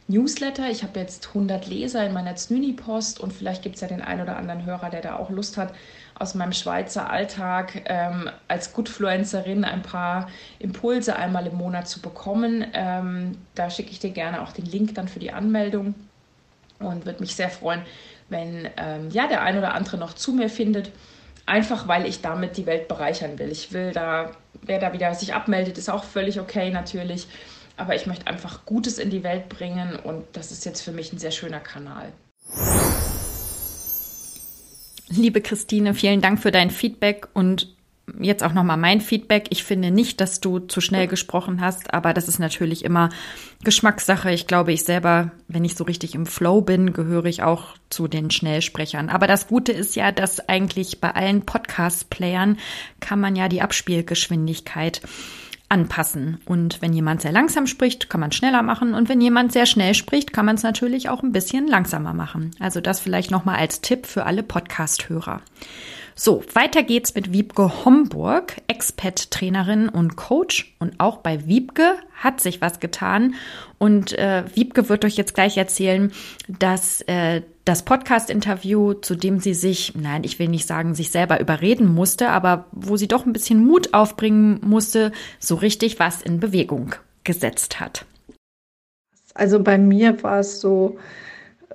[0.08, 0.70] Newsletter.
[0.70, 4.22] Ich habe jetzt 100 Leser in meiner Znüni-Post und vielleicht gibt es ja den einen
[4.22, 5.74] oder anderen Hörer, der da auch Lust hat,
[6.18, 12.66] aus meinem Schweizer Alltag ähm, als Goodfluencerin ein paar Impulse einmal im Monat zu bekommen.
[12.74, 15.94] Ähm, da schicke ich dir gerne auch den Link dann für die Anmeldung
[16.80, 17.82] und würde mich sehr freuen,
[18.30, 20.92] wenn ähm, ja, der ein oder andere noch zu mir findet.
[21.46, 23.52] Einfach weil ich damit die Welt bereichern will.
[23.52, 24.32] Ich will da,
[24.64, 27.28] wer da wieder sich abmeldet, ist auch völlig okay natürlich.
[27.78, 31.12] Aber ich möchte einfach Gutes in die Welt bringen und das ist jetzt für mich
[31.12, 32.14] ein sehr schöner Kanal.
[35.16, 37.76] Liebe Christine, vielen Dank für dein Feedback und
[38.20, 39.48] jetzt auch nochmal mein Feedback.
[39.50, 43.10] Ich finde nicht, dass du zu schnell gesprochen hast, aber das ist natürlich immer
[43.64, 44.32] Geschmackssache.
[44.32, 48.08] Ich glaube, ich selber, wenn ich so richtig im Flow bin, gehöre ich auch zu
[48.08, 49.10] den Schnellsprechern.
[49.10, 52.58] Aber das Gute ist ja, dass eigentlich bei allen Podcast-Playern
[53.00, 55.02] kann man ja die Abspielgeschwindigkeit
[55.70, 56.40] anpassen.
[56.46, 58.94] Und wenn jemand sehr langsam spricht, kann man schneller machen.
[58.94, 62.52] Und wenn jemand sehr schnell spricht, kann man es natürlich auch ein bisschen langsamer machen.
[62.60, 65.42] Also das vielleicht nochmal als Tipp für alle Podcast-Hörer.
[66.18, 70.74] So, weiter geht's mit Wiebke Homburg, Expat-Trainerin und Coach.
[70.80, 73.36] Und auch bei Wiebke hat sich was getan.
[73.80, 76.14] Und äh, Wiebke wird euch jetzt gleich erzählen,
[76.48, 81.42] dass äh, das Podcast-Interview, zu dem sie sich, nein, ich will nicht sagen, sich selber
[81.42, 86.40] überreden musste, aber wo sie doch ein bisschen Mut aufbringen musste, so richtig was in
[86.40, 86.96] Bewegung
[87.26, 88.06] gesetzt hat.
[89.34, 90.98] Also bei mir war es so,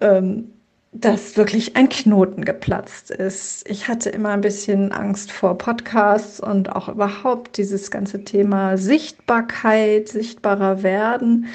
[0.00, 0.52] ähm,
[0.92, 3.68] dass wirklich ein Knoten geplatzt ist.
[3.68, 10.08] Ich hatte immer ein bisschen Angst vor Podcasts und auch überhaupt dieses ganze Thema Sichtbarkeit,
[10.08, 11.46] sichtbarer werden,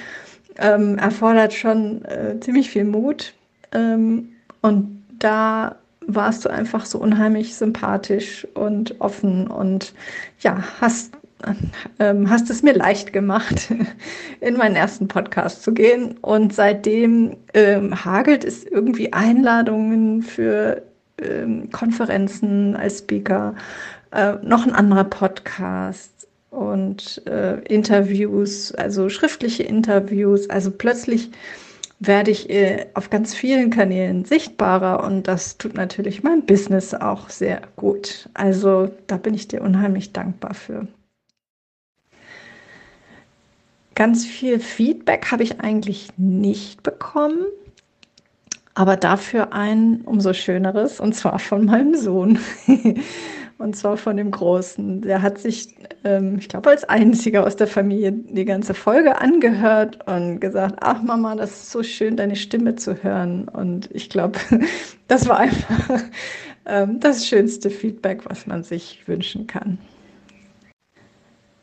[0.58, 3.34] ähm, erfordert schon äh, ziemlich viel Mut.
[3.74, 4.30] Ähm,
[4.62, 5.76] und da
[6.08, 9.94] warst du einfach so unheimlich sympathisch und offen und
[10.40, 11.15] ja, hast
[12.00, 13.74] ähm, hast es mir leicht gemacht,
[14.42, 16.18] in meinen ersten Podcast zu gehen.
[16.22, 20.84] Und seitdem ähm, hagelt es irgendwie Einladungen für
[21.22, 23.56] ähm, Konferenzen als Speaker,
[24.12, 30.50] äh, noch ein anderer Podcast und äh, Interviews, also schriftliche Interviews.
[30.50, 31.32] Also plötzlich
[32.00, 37.30] werde ich äh, auf ganz vielen Kanälen sichtbarer und das tut natürlich mein Business auch
[37.30, 38.30] sehr gut.
[38.34, 40.88] Also da bin ich dir unheimlich dankbar für.
[43.96, 47.46] Ganz viel Feedback habe ich eigentlich nicht bekommen,
[48.74, 52.40] aber dafür ein umso schöneres, und zwar von meinem Sohn.
[53.58, 55.02] Und zwar von dem Großen.
[55.02, 60.06] Der hat sich, ähm, ich glaube, als einziger aus der Familie die ganze Folge angehört
[60.08, 63.48] und gesagt, ach Mama, das ist so schön, deine Stimme zu hören.
[63.48, 64.40] Und ich glaube,
[65.08, 66.04] das war einfach
[66.66, 69.78] ähm, das schönste Feedback, was man sich wünschen kann.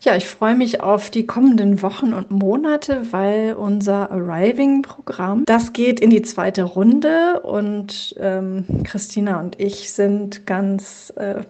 [0.05, 6.01] Ja, ich freue mich auf die kommenden Wochen und Monate, weil unser Arriving-Programm, das geht
[6.01, 11.45] in die zweite Runde und ähm, Christina und ich sind ganz äh,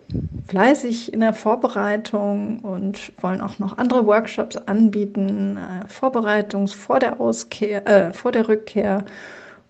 [0.48, 7.22] fleißig in der Vorbereitung und wollen auch noch andere Workshops anbieten, äh, Vorbereitungs vor der
[7.22, 9.06] Auskehr, äh, vor der Rückkehr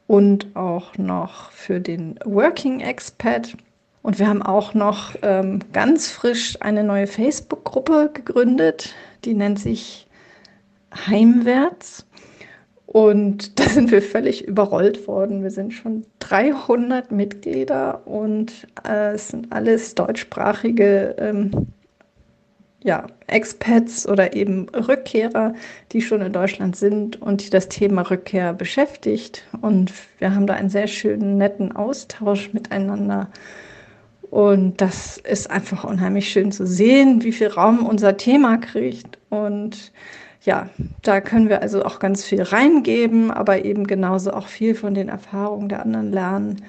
[0.09, 3.57] und auch noch für den Working Expat.
[4.03, 8.95] Und wir haben auch noch ähm, ganz frisch eine neue Facebook-Gruppe gegründet,
[9.25, 10.09] die nennt sich
[11.07, 12.05] Heimwärts.
[12.87, 15.43] Und da sind wir völlig überrollt worden.
[15.43, 21.69] Wir sind schon 300 Mitglieder und äh, es sind alles deutschsprachige ähm,
[22.83, 25.55] ja, Expats oder eben Rückkehrer,
[25.93, 29.45] die schon in Deutschland sind und die das Thema Rückkehr beschäftigt.
[29.61, 33.31] Und wir haben da einen sehr schönen, netten Austausch miteinander.
[34.33, 39.19] Und das ist einfach unheimlich schön zu sehen, wie viel Raum unser Thema kriegt.
[39.29, 39.93] Und
[40.41, 40.71] ja,
[41.03, 45.11] da können wir also auch ganz viel reingeben, aber eben genauso auch viel von den
[45.11, 46.65] Erfahrungen der anderen lernen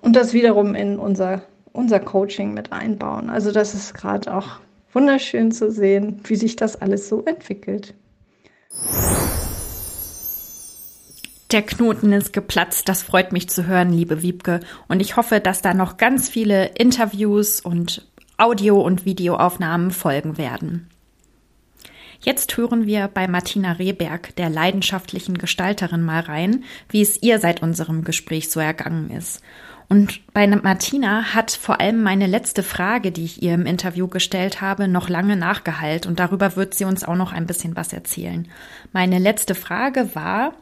[0.00, 1.42] und das wiederum in unser,
[1.72, 3.30] unser Coaching mit einbauen.
[3.30, 4.58] Also das ist gerade auch
[4.92, 7.94] wunderschön zu sehen, wie sich das alles so entwickelt.
[11.52, 12.88] Der Knoten ist geplatzt.
[12.88, 14.60] Das freut mich zu hören, liebe Wiebke.
[14.88, 20.90] Und ich hoffe, dass da noch ganz viele Interviews und Audio- und Videoaufnahmen folgen werden.
[22.20, 27.62] Jetzt hören wir bei Martina Rehberg, der leidenschaftlichen Gestalterin, mal rein, wie es ihr seit
[27.62, 29.42] unserem Gespräch so ergangen ist.
[29.88, 34.60] Und bei Martina hat vor allem meine letzte Frage, die ich ihr im Interview gestellt
[34.60, 38.48] habe, noch lange nachgehalt und darüber wird sie uns auch noch ein bisschen was erzählen.
[38.92, 40.54] Meine letzte Frage war,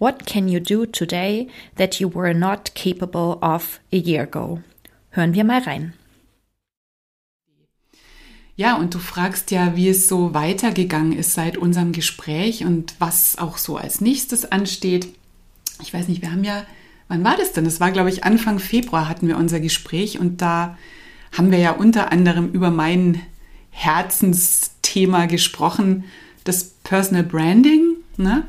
[0.00, 4.62] What can you do today that you were not capable of a year ago?
[5.10, 5.92] Hören wir mal rein.
[8.56, 13.36] Ja, und du fragst ja, wie es so weitergegangen ist seit unserem Gespräch und was
[13.36, 15.08] auch so als nächstes ansteht.
[15.82, 16.64] Ich weiß nicht, wir haben ja,
[17.08, 17.64] wann war das denn?
[17.64, 20.78] Das war, glaube ich, Anfang Februar hatten wir unser Gespräch und da
[21.32, 23.20] haben wir ja unter anderem über mein
[23.68, 26.04] Herzensthema gesprochen,
[26.44, 27.96] das Personal Branding.
[28.16, 28.46] Ne?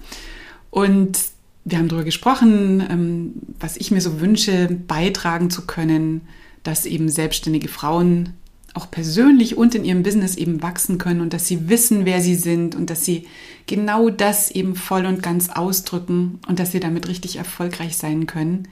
[0.70, 1.20] Und
[1.64, 6.22] wir haben darüber gesprochen, ähm, was ich mir so wünsche, beitragen zu können,
[6.64, 8.34] dass eben selbstständige Frauen
[8.74, 12.36] auch persönlich und in ihrem Business eben wachsen können und dass sie wissen, wer sie
[12.36, 13.28] sind und dass sie
[13.68, 18.70] genau das eben voll und ganz ausdrücken und dass sie damit richtig erfolgreich sein können.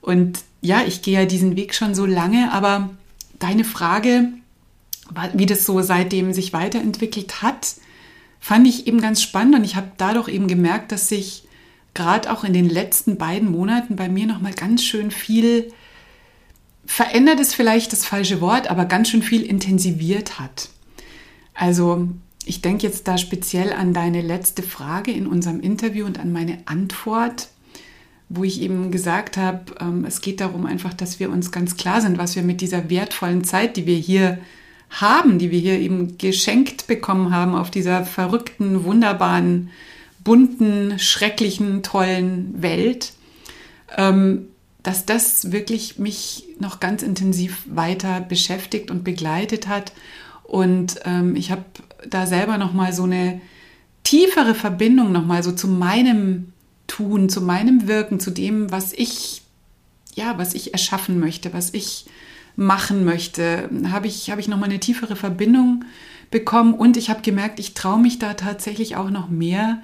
[0.00, 2.90] Und ja, ich gehe ja diesen Weg schon so lange, aber
[3.38, 4.28] deine Frage,
[5.34, 7.74] wie das so seitdem sich weiterentwickelt hat,
[8.40, 11.45] fand ich eben ganz spannend und ich habe dadurch eben gemerkt, dass sich
[11.96, 15.72] gerade auch in den letzten beiden Monaten bei mir noch mal ganz schön viel
[16.86, 20.68] verändert ist vielleicht das falsche Wort, aber ganz schön viel intensiviert hat.
[21.54, 22.08] Also
[22.44, 26.58] ich denke jetzt da speziell an deine letzte Frage in unserem Interview und an meine
[26.66, 27.48] Antwort,
[28.28, 32.00] wo ich eben gesagt habe, ähm, es geht darum einfach, dass wir uns ganz klar
[32.00, 34.38] sind, was wir mit dieser wertvollen Zeit, die wir hier
[34.90, 39.70] haben, die wir hier eben geschenkt bekommen haben auf dieser verrückten, wunderbaren
[40.26, 43.12] bunten, schrecklichen, tollen Welt,
[43.96, 44.48] ähm,
[44.82, 49.92] dass das wirklich mich noch ganz intensiv weiter beschäftigt und begleitet hat.
[50.42, 51.64] Und ähm, ich habe
[52.08, 53.40] da selber noch mal so eine
[54.02, 56.52] tiefere Verbindung noch mal so zu meinem
[56.88, 59.42] Tun, zu meinem Wirken, zu dem, was ich
[60.14, 62.06] ja, was ich erschaffen möchte, was ich
[62.56, 65.84] machen möchte, habe ich habe ich noch mal eine tiefere Verbindung
[66.32, 69.82] bekommen und ich habe gemerkt, ich traue mich da tatsächlich auch noch mehr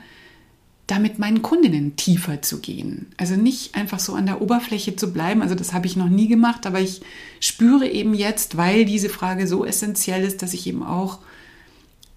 [0.93, 3.07] da mit meinen Kundinnen tiefer zu gehen.
[3.17, 5.41] Also nicht einfach so an der Oberfläche zu bleiben.
[5.41, 7.01] Also das habe ich noch nie gemacht, aber ich
[7.41, 11.21] spüre eben jetzt, weil diese Frage so essentiell ist, dass ich eben auch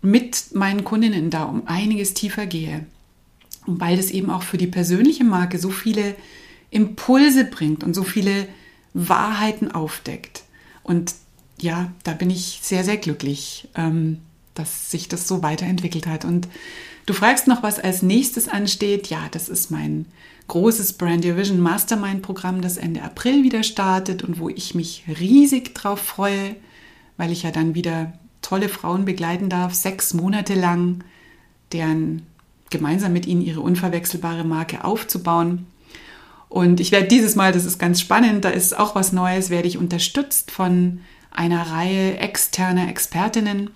[0.01, 2.85] mit meinen Kundinnen da um einiges tiefer gehe.
[3.65, 6.13] Und weil das eben auch für die persönliche Marke so viele
[6.69, 8.45] Impulse bringt und so viele
[8.93, 10.43] Wahrheiten aufdeckt.
[10.83, 11.15] Und
[11.61, 14.17] ja, da bin ich sehr, sehr glücklich, ähm,
[14.53, 16.25] dass sich das so weiterentwickelt hat.
[16.25, 16.49] Und
[17.05, 19.07] Du fragst noch, was als nächstes ansteht.
[19.07, 20.07] Ja, das ist mein
[20.47, 25.03] großes Brand Your Vision Mastermind Programm, das Ende April wieder startet und wo ich mich
[25.19, 26.55] riesig drauf freue,
[27.17, 31.03] weil ich ja dann wieder tolle Frauen begleiten darf, sechs Monate lang,
[31.71, 32.23] deren
[32.69, 35.67] gemeinsam mit ihnen ihre unverwechselbare Marke aufzubauen.
[36.49, 39.67] Und ich werde dieses Mal, das ist ganz spannend, da ist auch was Neues, werde
[39.67, 41.01] ich unterstützt von
[41.31, 43.71] einer Reihe externer Expertinnen,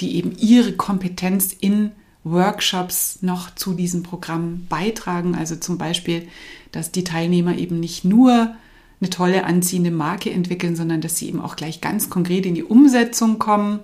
[0.00, 1.92] die eben ihre Kompetenz in
[2.24, 5.34] Workshops noch zu diesem Programm beitragen.
[5.34, 6.28] Also zum Beispiel,
[6.72, 8.54] dass die Teilnehmer eben nicht nur
[9.00, 12.64] eine tolle anziehende Marke entwickeln, sondern dass sie eben auch gleich ganz konkret in die
[12.64, 13.80] Umsetzung kommen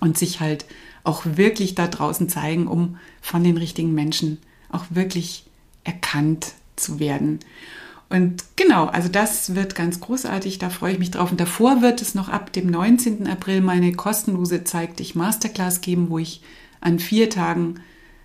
[0.00, 0.64] und sich halt
[1.04, 4.38] auch wirklich da draußen zeigen, um von den richtigen Menschen
[4.70, 5.44] auch wirklich
[5.84, 7.40] erkannt zu werden.
[8.10, 11.30] Und genau, also das wird ganz großartig, da freue ich mich drauf.
[11.30, 13.26] Und davor wird es noch ab dem 19.
[13.26, 16.40] April meine kostenlose Zeig dich Masterclass geben, wo ich
[16.80, 17.80] an vier Tagen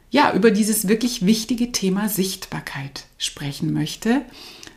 [0.10, 4.22] ja über dieses wirklich wichtige Thema Sichtbarkeit sprechen möchte.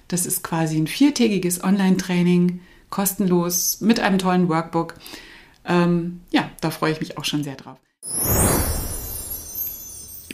[0.08, 2.60] Das ist quasi ein viertägiges Online-Training,
[2.90, 4.94] kostenlos mit einem tollen Workbook.
[5.64, 7.78] Ähm, ja, da freue ich mich auch schon sehr drauf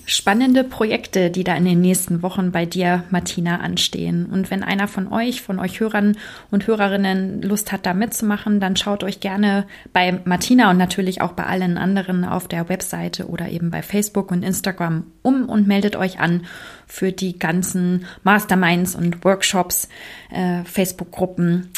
[0.05, 4.27] spannende Projekte, die da in den nächsten Wochen bei dir, Martina, anstehen.
[4.27, 6.17] Und wenn einer von euch, von euch Hörern
[6.51, 11.33] und Hörerinnen Lust hat, da mitzumachen, dann schaut euch gerne bei Martina und natürlich auch
[11.33, 15.97] bei allen anderen auf der Webseite oder eben bei Facebook und Instagram um und meldet
[15.97, 16.47] euch an
[16.87, 19.89] für die ganzen Masterminds und Workshops,
[20.31, 21.71] äh, Facebook-Gruppen,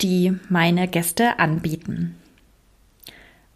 [0.00, 2.16] die meine Gäste anbieten.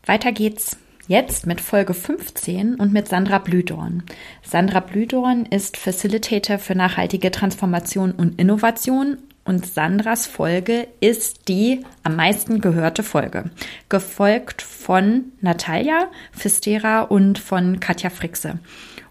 [0.05, 0.77] Weiter geht's
[1.09, 4.03] Jetzt mit Folge 15 und mit Sandra Blüdorn.
[4.43, 12.17] Sandra Blüdorn ist Facilitator für nachhaltige Transformation und Innovation und Sandras Folge ist die am
[12.17, 13.51] meisten gehörte Folge,
[13.89, 18.59] gefolgt von Natalia Fistera und von Katja Frixe.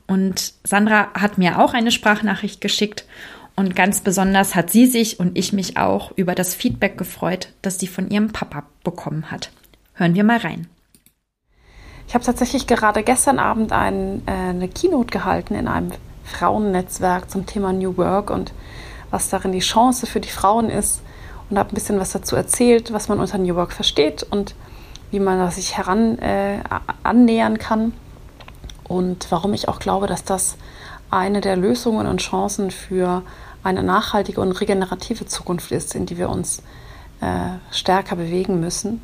[0.06, 3.06] Und Sandra hat mir auch eine Sprachnachricht geschickt
[3.56, 7.80] und ganz besonders hat sie sich und ich mich auch über das Feedback gefreut, das
[7.80, 9.50] sie von ihrem Papa bekommen hat.
[9.94, 10.68] Hören wir mal rein.
[12.08, 15.92] Ich habe tatsächlich gerade gestern Abend ein, äh, eine Keynote gehalten in einem
[16.24, 18.54] Frauennetzwerk zum Thema New Work und
[19.12, 21.02] was darin die Chance für die Frauen ist
[21.50, 24.56] und habe ein bisschen was dazu erzählt, was man unter New Work versteht und
[25.12, 26.60] wie man sich heran äh,
[27.04, 27.94] annähern kann
[28.84, 30.58] und warum ich auch glaube, dass das
[31.10, 33.24] eine der Lösungen und Chancen für
[33.64, 36.62] eine nachhaltige und regenerative Zukunft ist, in die wir uns
[37.22, 39.02] äh, stärker bewegen müssen.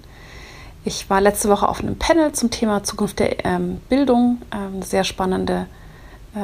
[0.84, 5.04] Ich war letzte Woche auf einem Panel zum Thema Zukunft der ähm, Bildung, ähm, sehr
[5.04, 5.68] spannende
[6.34, 6.40] äh,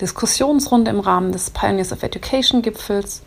[0.00, 3.20] Diskussionsrunde im Rahmen des Pioneers of Education Gipfels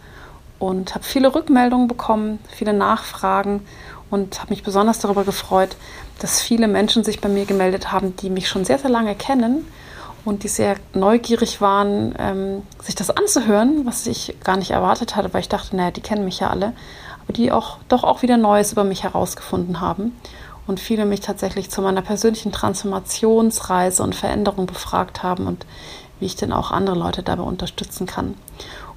[0.57, 3.67] und habe viele Rückmeldungen bekommen, viele Nachfragen
[4.09, 5.75] und habe mich besonders darüber gefreut,
[6.17, 9.63] dass viele Menschen sich bei mir gemeldet haben, die mich schon sehr, sehr lange kennen
[10.25, 15.31] und die sehr neugierig waren, ähm, sich das anzuhören, was ich gar nicht erwartet hatte,
[15.35, 16.73] weil ich dachte, naja, die kennen mich ja alle,
[17.23, 20.13] aber die auch doch auch wieder Neues über mich herausgefunden haben
[20.67, 25.65] und viele mich tatsächlich zu meiner persönlichen Transformationsreise und Veränderung befragt haben und
[26.19, 28.35] wie ich denn auch andere Leute dabei unterstützen kann.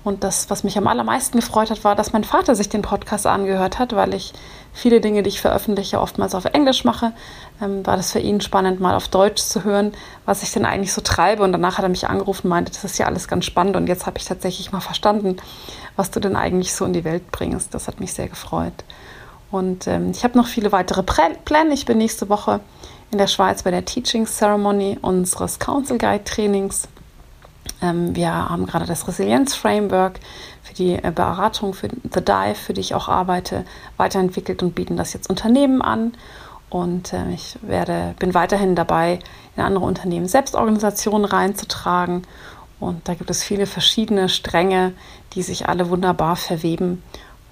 [0.03, 3.27] Und das, was mich am allermeisten gefreut hat, war, dass mein Vater sich den Podcast
[3.27, 4.33] angehört hat, weil ich
[4.73, 7.13] viele Dinge, die ich veröffentliche, oftmals auf Englisch mache.
[7.61, 9.93] Ähm, war das für ihn spannend, mal auf Deutsch zu hören,
[10.25, 11.43] was ich denn eigentlich so treibe.
[11.43, 13.77] Und danach hat er mich angerufen und meinte, das ist ja alles ganz spannend.
[13.77, 15.37] Und jetzt habe ich tatsächlich mal verstanden,
[15.97, 17.75] was du denn eigentlich so in die Welt bringst.
[17.75, 18.73] Das hat mich sehr gefreut.
[19.51, 21.75] Und ähm, ich habe noch viele weitere Pläne.
[21.75, 22.61] Ich bin nächste Woche
[23.11, 26.89] in der Schweiz bei der Teaching Ceremony unseres Council Guide Trainings.
[27.83, 30.21] Ähm, wir haben gerade das Resilienz Framework
[30.63, 33.65] für die äh, Beratung für The Dive, für die ich auch arbeite,
[33.97, 36.13] weiterentwickelt und bieten das jetzt Unternehmen an.
[36.69, 39.19] Und äh, ich werde, bin weiterhin dabei,
[39.57, 42.23] in andere Unternehmen Selbstorganisationen reinzutragen.
[42.79, 44.93] Und da gibt es viele verschiedene Stränge,
[45.35, 47.03] die sich alle wunderbar verweben.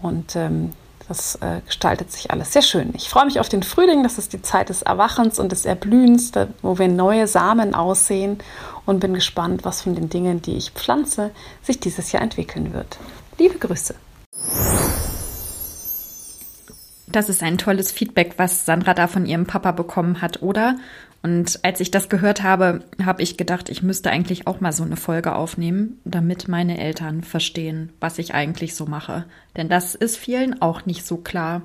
[0.01, 0.72] Und ähm,
[1.09, 2.91] das äh, gestaltet sich alles sehr schön.
[2.95, 4.03] Ich freue mich auf den Frühling.
[4.03, 8.39] Das ist die Zeit des Erwachens und des Erblühens, da, wo wir neue Samen aussehen
[8.85, 11.31] und bin gespannt, was von den Dingen, die ich pflanze,
[11.63, 12.99] sich dieses Jahr entwickeln wird.
[13.39, 13.95] Liebe Grüße.
[17.11, 20.77] Das ist ein tolles Feedback, was Sandra da von ihrem Papa bekommen hat, oder?
[21.23, 24.85] Und als ich das gehört habe, habe ich gedacht, ich müsste eigentlich auch mal so
[24.85, 29.25] eine Folge aufnehmen, damit meine Eltern verstehen, was ich eigentlich so mache.
[29.57, 31.62] Denn das ist vielen auch nicht so klar.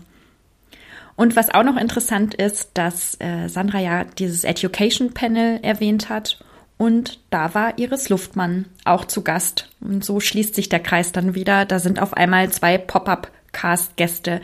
[1.16, 6.44] Und was auch noch interessant ist, dass äh, Sandra ja dieses Education Panel erwähnt hat.
[6.78, 9.70] Und da war Iris Luftmann auch zu Gast.
[9.80, 11.66] Und so schließt sich der Kreis dann wieder.
[11.66, 14.42] Da sind auf einmal zwei Pop-up-Cast-Gäste,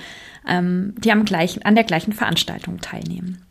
[0.48, 3.44] ähm, die am gleichen, an der gleichen Veranstaltung teilnehmen.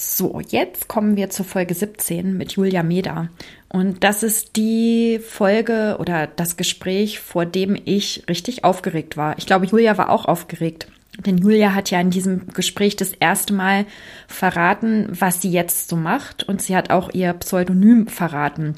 [0.00, 3.30] So, jetzt kommen wir zur Folge 17 mit Julia Meda.
[3.68, 9.36] Und das ist die Folge oder das Gespräch, vor dem ich richtig aufgeregt war.
[9.38, 10.86] Ich glaube, Julia war auch aufgeregt.
[11.26, 13.86] Denn Julia hat ja in diesem Gespräch das erste Mal
[14.28, 16.44] verraten, was sie jetzt so macht.
[16.44, 18.76] Und sie hat auch ihr Pseudonym verraten.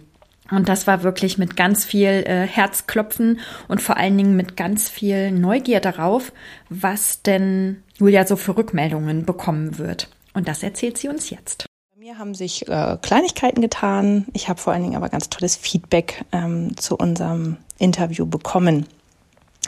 [0.50, 4.88] Und das war wirklich mit ganz viel äh, Herzklopfen und vor allen Dingen mit ganz
[4.88, 6.32] viel Neugier darauf,
[6.70, 10.08] was denn Julia so für Rückmeldungen bekommen wird.
[10.34, 11.66] Und das erzählt sie uns jetzt.
[11.92, 14.26] Bei mir haben sich äh, Kleinigkeiten getan.
[14.32, 18.86] Ich habe vor allen Dingen aber ganz tolles Feedback ähm, zu unserem Interview bekommen.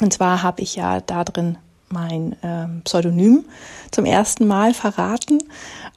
[0.00, 1.58] Und zwar habe ich ja da drin
[1.92, 3.44] mein ähm, Pseudonym
[3.90, 5.38] zum ersten Mal verraten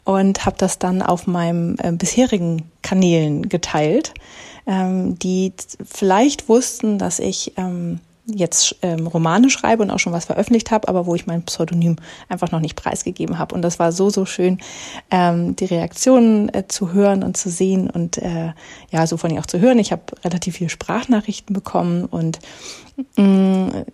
[0.04, 4.14] und habe das dann auf meinem äh, bisherigen Kanälen geteilt,
[4.68, 5.54] ähm, die
[5.84, 10.88] vielleicht wussten, dass ich ähm, jetzt ähm, Romane schreibe und auch schon was veröffentlicht habe,
[10.88, 11.98] aber wo ich mein Pseudonym
[12.28, 13.54] einfach noch nicht preisgegeben habe.
[13.54, 14.60] Und das war so, so schön,
[15.12, 18.54] ähm, die Reaktionen äh, zu hören und zu sehen und äh,
[18.92, 19.80] ja, so von ihr auch zu hören.
[19.80, 22.40] Ich habe relativ viele Sprachnachrichten bekommen und
[23.16, 23.86] mh, mm,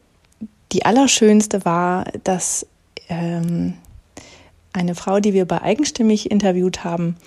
[0.71, 2.65] die allerschönste war, dass
[3.09, 3.73] ähm,
[4.71, 7.17] eine Frau, die wir bei Eigenstimmig interviewt haben,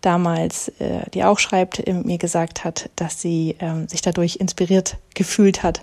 [0.00, 4.96] damals, äh, die auch schreibt, äh, mir gesagt hat, dass sie äh, sich dadurch inspiriert
[5.14, 5.82] gefühlt hat,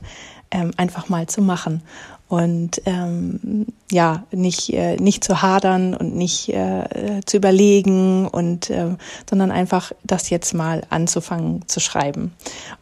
[0.52, 1.82] ähm, einfach mal zu machen
[2.28, 8.96] und ähm, ja nicht äh, nicht zu hadern und nicht äh, zu überlegen und äh,
[9.30, 12.34] sondern einfach das jetzt mal anzufangen zu schreiben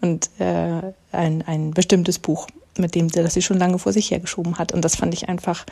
[0.01, 2.47] und äh, ein ein bestimmtes Buch
[2.78, 4.72] mit dem das sie schon lange vor sich hergeschoben hat.
[4.72, 5.66] Und das fand ich einfach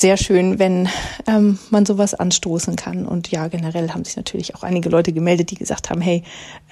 [0.00, 0.88] sehr schön, wenn
[1.26, 3.04] ähm, man sowas anstoßen kann.
[3.04, 6.22] Und ja, generell haben sich natürlich auch einige Leute gemeldet, die gesagt haben, hey,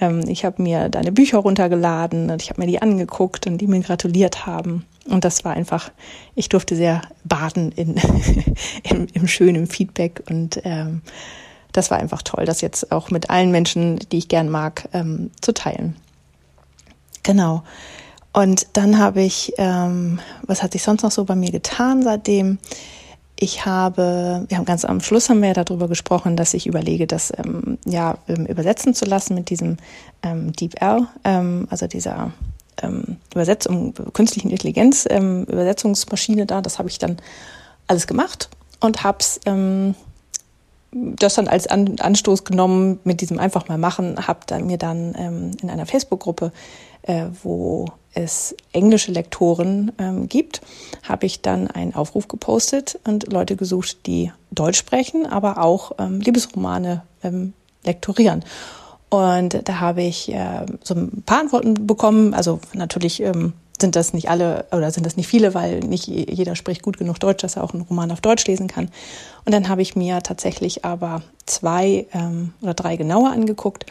[0.01, 3.67] ähm, ich habe mir deine Bücher runtergeladen und ich habe mir die angeguckt und die
[3.67, 4.85] mir gratuliert haben.
[5.05, 5.91] Und das war einfach,
[6.33, 8.01] ich durfte sehr baden in,
[8.83, 11.01] im, im schönen Feedback und ähm,
[11.71, 15.29] das war einfach toll, das jetzt auch mit allen Menschen, die ich gern mag, ähm,
[15.39, 15.95] zu teilen.
[17.21, 17.61] Genau.
[18.33, 22.57] Und dann habe ich, ähm, was hat sich sonst noch so bei mir getan seitdem?
[23.41, 27.07] Ich habe, wir haben ganz am Schluss haben wir ja darüber gesprochen, dass ich überlege,
[27.07, 29.77] das ähm, ja ähm, übersetzen zu lassen mit diesem
[30.23, 32.33] ähm, DeepL, ähm, also dieser
[32.81, 36.59] ähm, Übersetzung, künstlichen Intelligenz, ähm, Übersetzungsmaschine da.
[36.59, 37.15] Das habe ich dann
[37.87, 38.49] alles gemacht
[38.81, 39.95] und habe ähm,
[40.91, 45.51] das dann als An Anstoß genommen mit diesem einfach mal machen, habe mir dann ähm,
[45.61, 46.51] in einer Facebook-Gruppe,
[47.03, 50.61] äh, wo es englische Lektoren ähm, gibt,
[51.03, 56.19] habe ich dann einen Aufruf gepostet und Leute gesucht, die Deutsch sprechen, aber auch ähm,
[56.19, 57.53] Liebesromane ähm,
[57.83, 58.43] lektorieren.
[59.09, 62.33] Und da habe ich äh, so ein paar Antworten bekommen.
[62.33, 66.55] Also natürlich ähm, sind das nicht alle oder sind das nicht viele, weil nicht jeder
[66.55, 68.89] spricht gut genug Deutsch, dass er auch einen Roman auf Deutsch lesen kann.
[69.45, 73.85] Und dann habe ich mir tatsächlich aber zwei ähm, oder drei genauer angeguckt.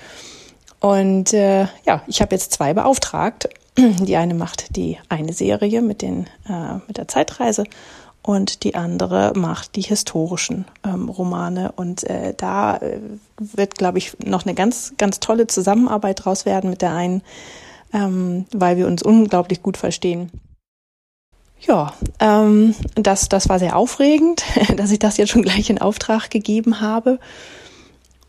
[0.80, 3.48] Und äh, ja, ich habe jetzt zwei beauftragt
[3.78, 7.64] die eine macht die eine Serie mit, den, äh, mit der Zeitreise
[8.22, 11.72] und die andere macht die historischen ähm, Romane.
[11.72, 13.00] Und äh, da äh,
[13.38, 17.22] wird, glaube ich, noch eine ganz, ganz tolle Zusammenarbeit draus werden mit der einen,
[17.92, 20.30] ähm, weil wir uns unglaublich gut verstehen.
[21.60, 24.42] Ja, ähm, das, das war sehr aufregend,
[24.76, 27.18] dass ich das jetzt schon gleich in Auftrag gegeben habe.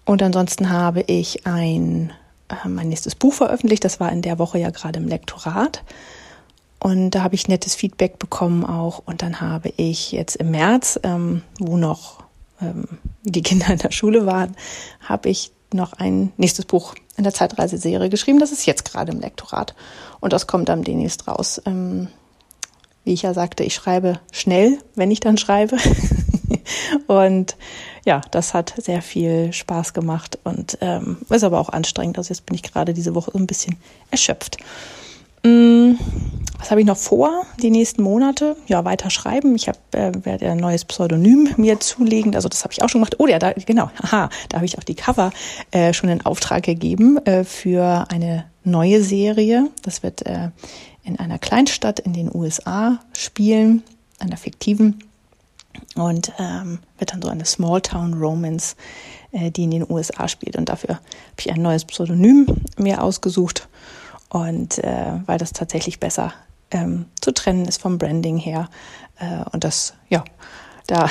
[0.05, 2.13] Und ansonsten habe ich ein
[2.67, 3.83] mein nächstes Buch veröffentlicht.
[3.83, 5.83] Das war in der Woche ja gerade im Lektorat.
[6.79, 9.01] Und da habe ich nettes Feedback bekommen auch.
[9.05, 12.23] Und dann habe ich jetzt im März, ähm, wo noch
[12.61, 12.85] ähm,
[13.23, 14.55] die Kinder in der Schule waren,
[15.01, 18.39] habe ich noch ein nächstes Buch in der Zeitreiseserie geschrieben.
[18.39, 19.75] Das ist jetzt gerade im Lektorat.
[20.19, 21.61] Und das kommt dann demnächst raus.
[21.65, 22.07] Ähm,
[23.03, 25.77] wie ich ja sagte, ich schreibe schnell, wenn ich dann schreibe.
[27.07, 27.55] und
[28.05, 32.17] ja, das hat sehr viel Spaß gemacht und ähm, ist aber auch anstrengend.
[32.17, 33.77] Also jetzt bin ich gerade diese Woche so ein bisschen
[34.11, 34.57] erschöpft.
[35.43, 35.93] Mm,
[36.57, 37.45] was habe ich noch vor?
[37.61, 38.57] Die nächsten Monate?
[38.67, 39.55] Ja, weiter schreiben.
[39.55, 42.35] Ich habe äh, werde ein neues Pseudonym mir zulegen.
[42.35, 43.15] Also das habe ich auch schon gemacht.
[43.19, 43.89] Oh ja, da, genau.
[44.01, 45.31] Aha, da habe ich auch die Cover
[45.71, 49.69] äh, schon in Auftrag gegeben äh, für eine neue Serie.
[49.83, 50.49] Das wird äh,
[51.03, 53.83] in einer Kleinstadt in den USA spielen,
[54.19, 55.03] einer fiktiven
[55.95, 58.75] und ähm, wird dann so eine Small Town Romance,
[59.31, 60.55] äh, die in den USA spielt.
[60.55, 63.67] Und dafür habe ich ein neues Pseudonym mir ausgesucht
[64.29, 66.33] und äh, weil das tatsächlich besser
[66.71, 68.69] ähm, zu trennen ist vom Branding her.
[69.19, 70.23] Äh, und das, ja,
[70.87, 71.09] da,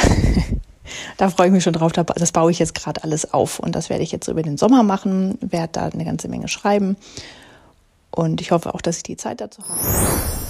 [1.16, 1.92] da freue ich mich schon drauf.
[1.92, 4.82] Das baue ich jetzt gerade alles auf und das werde ich jetzt über den Sommer
[4.82, 6.96] machen, werde da eine ganze Menge schreiben.
[8.10, 10.47] Und ich hoffe auch, dass ich die Zeit dazu habe.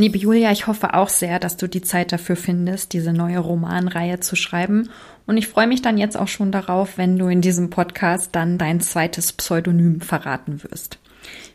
[0.00, 4.20] Liebe Julia, ich hoffe auch sehr, dass du die Zeit dafür findest, diese neue Romanreihe
[4.20, 4.90] zu schreiben.
[5.26, 8.58] Und ich freue mich dann jetzt auch schon darauf, wenn du in diesem Podcast dann
[8.58, 11.00] dein zweites Pseudonym verraten wirst.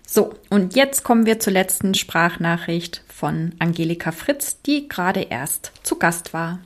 [0.05, 5.97] So, und jetzt kommen wir zur letzten Sprachnachricht von Angelika Fritz, die gerade erst zu
[5.97, 6.59] Gast war.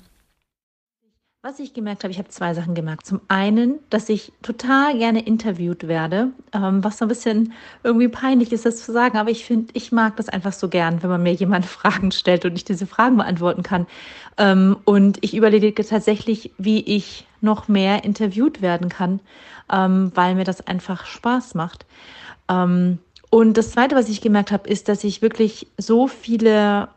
[1.50, 3.06] Was ich gemerkt habe, ich habe zwei Sachen gemerkt.
[3.06, 7.54] Zum einen, dass ich total gerne interviewt werde, ähm, was so ein bisschen
[7.86, 11.02] irgendwie peinlich ist, das zu sagen, aber ich finde, ich mag das einfach so gern,
[11.02, 13.88] wenn man mir jemand Fragen stellt und ich diese Fragen beantworten kann.
[14.38, 19.22] Ähm, und ich überlege tatsächlich, wie ich noch mehr interviewt werden kann,
[19.72, 21.86] ähm, weil mir das einfach Spaß macht.
[22.50, 26.90] Und das Zweite, was ich gemerkt habe, ist, dass ich wirklich so viele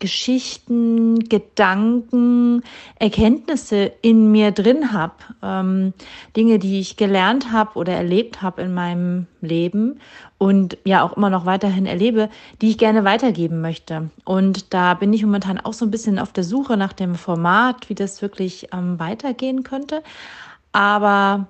[0.00, 2.62] Geschichten, Gedanken,
[2.98, 5.94] Erkenntnisse in mir drin habe, ähm,
[6.36, 10.00] Dinge, die ich gelernt habe oder erlebt habe in meinem Leben
[10.38, 12.28] und ja auch immer noch weiterhin erlebe,
[12.60, 14.10] die ich gerne weitergeben möchte.
[14.24, 17.88] Und da bin ich momentan auch so ein bisschen auf der Suche nach dem Format,
[17.88, 20.02] wie das wirklich ähm, weitergehen könnte.
[20.72, 21.46] Aber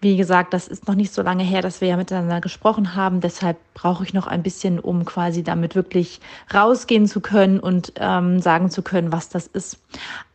[0.00, 3.20] wie gesagt, das ist noch nicht so lange her, dass wir ja miteinander gesprochen haben.
[3.20, 6.20] Deshalb brauche ich noch ein bisschen, um quasi damit wirklich
[6.52, 9.78] rausgehen zu können und ähm, sagen zu können, was das ist.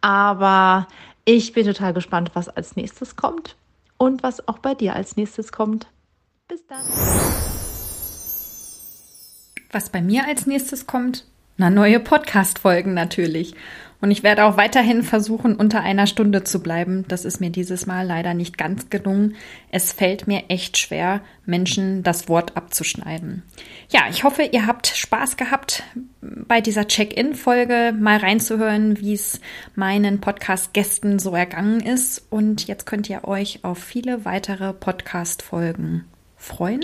[0.01, 0.87] Aber
[1.25, 3.55] ich bin total gespannt, was als nächstes kommt
[3.97, 5.87] und was auch bei dir als nächstes kommt.
[6.47, 6.83] Bis dann.
[9.71, 11.25] Was bei mir als nächstes kommt?
[11.57, 13.55] Na, neue Podcast-Folgen natürlich.
[14.01, 17.05] Und ich werde auch weiterhin versuchen, unter einer Stunde zu bleiben.
[17.07, 19.35] Das ist mir dieses Mal leider nicht ganz gelungen.
[19.71, 23.43] Es fällt mir echt schwer, Menschen das Wort abzuschneiden.
[23.89, 25.83] Ja, ich hoffe, ihr habt Spaß gehabt,
[26.21, 29.39] bei dieser Check-in-Folge mal reinzuhören, wie es
[29.75, 32.27] meinen Podcast-Gästen so ergangen ist.
[32.29, 36.03] Und jetzt könnt ihr euch auf viele weitere Podcast-Folgen
[36.35, 36.83] freuen.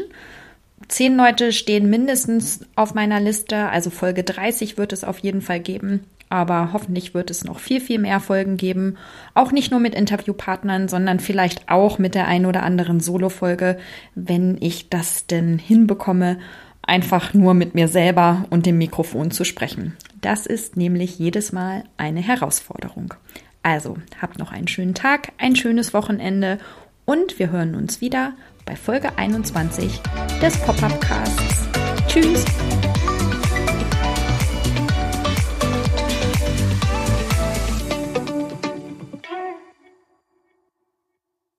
[0.88, 5.60] Zehn Leute stehen mindestens auf meiner Liste, also Folge 30 wird es auf jeden Fall
[5.60, 8.96] geben aber hoffentlich wird es noch viel, viel mehr Folgen geben.
[9.34, 13.78] Auch nicht nur mit Interviewpartnern, sondern vielleicht auch mit der ein oder anderen Solo-Folge,
[14.16, 16.40] wenn ich das denn hinbekomme,
[16.84, 19.98] einfach nur mit mir selber und dem Mikrofon zu sprechen.
[20.22, 23.14] Das ist nämlich jedes Mal eine Herausforderung.
[23.62, 26.60] Also, habt noch einen schönen Tag, ein schönes Wochenende
[27.04, 28.34] und wir hören uns wieder
[28.72, 30.00] bei Folge 21
[30.42, 31.68] des Pop-Up Casts.
[32.08, 32.46] Tschüss!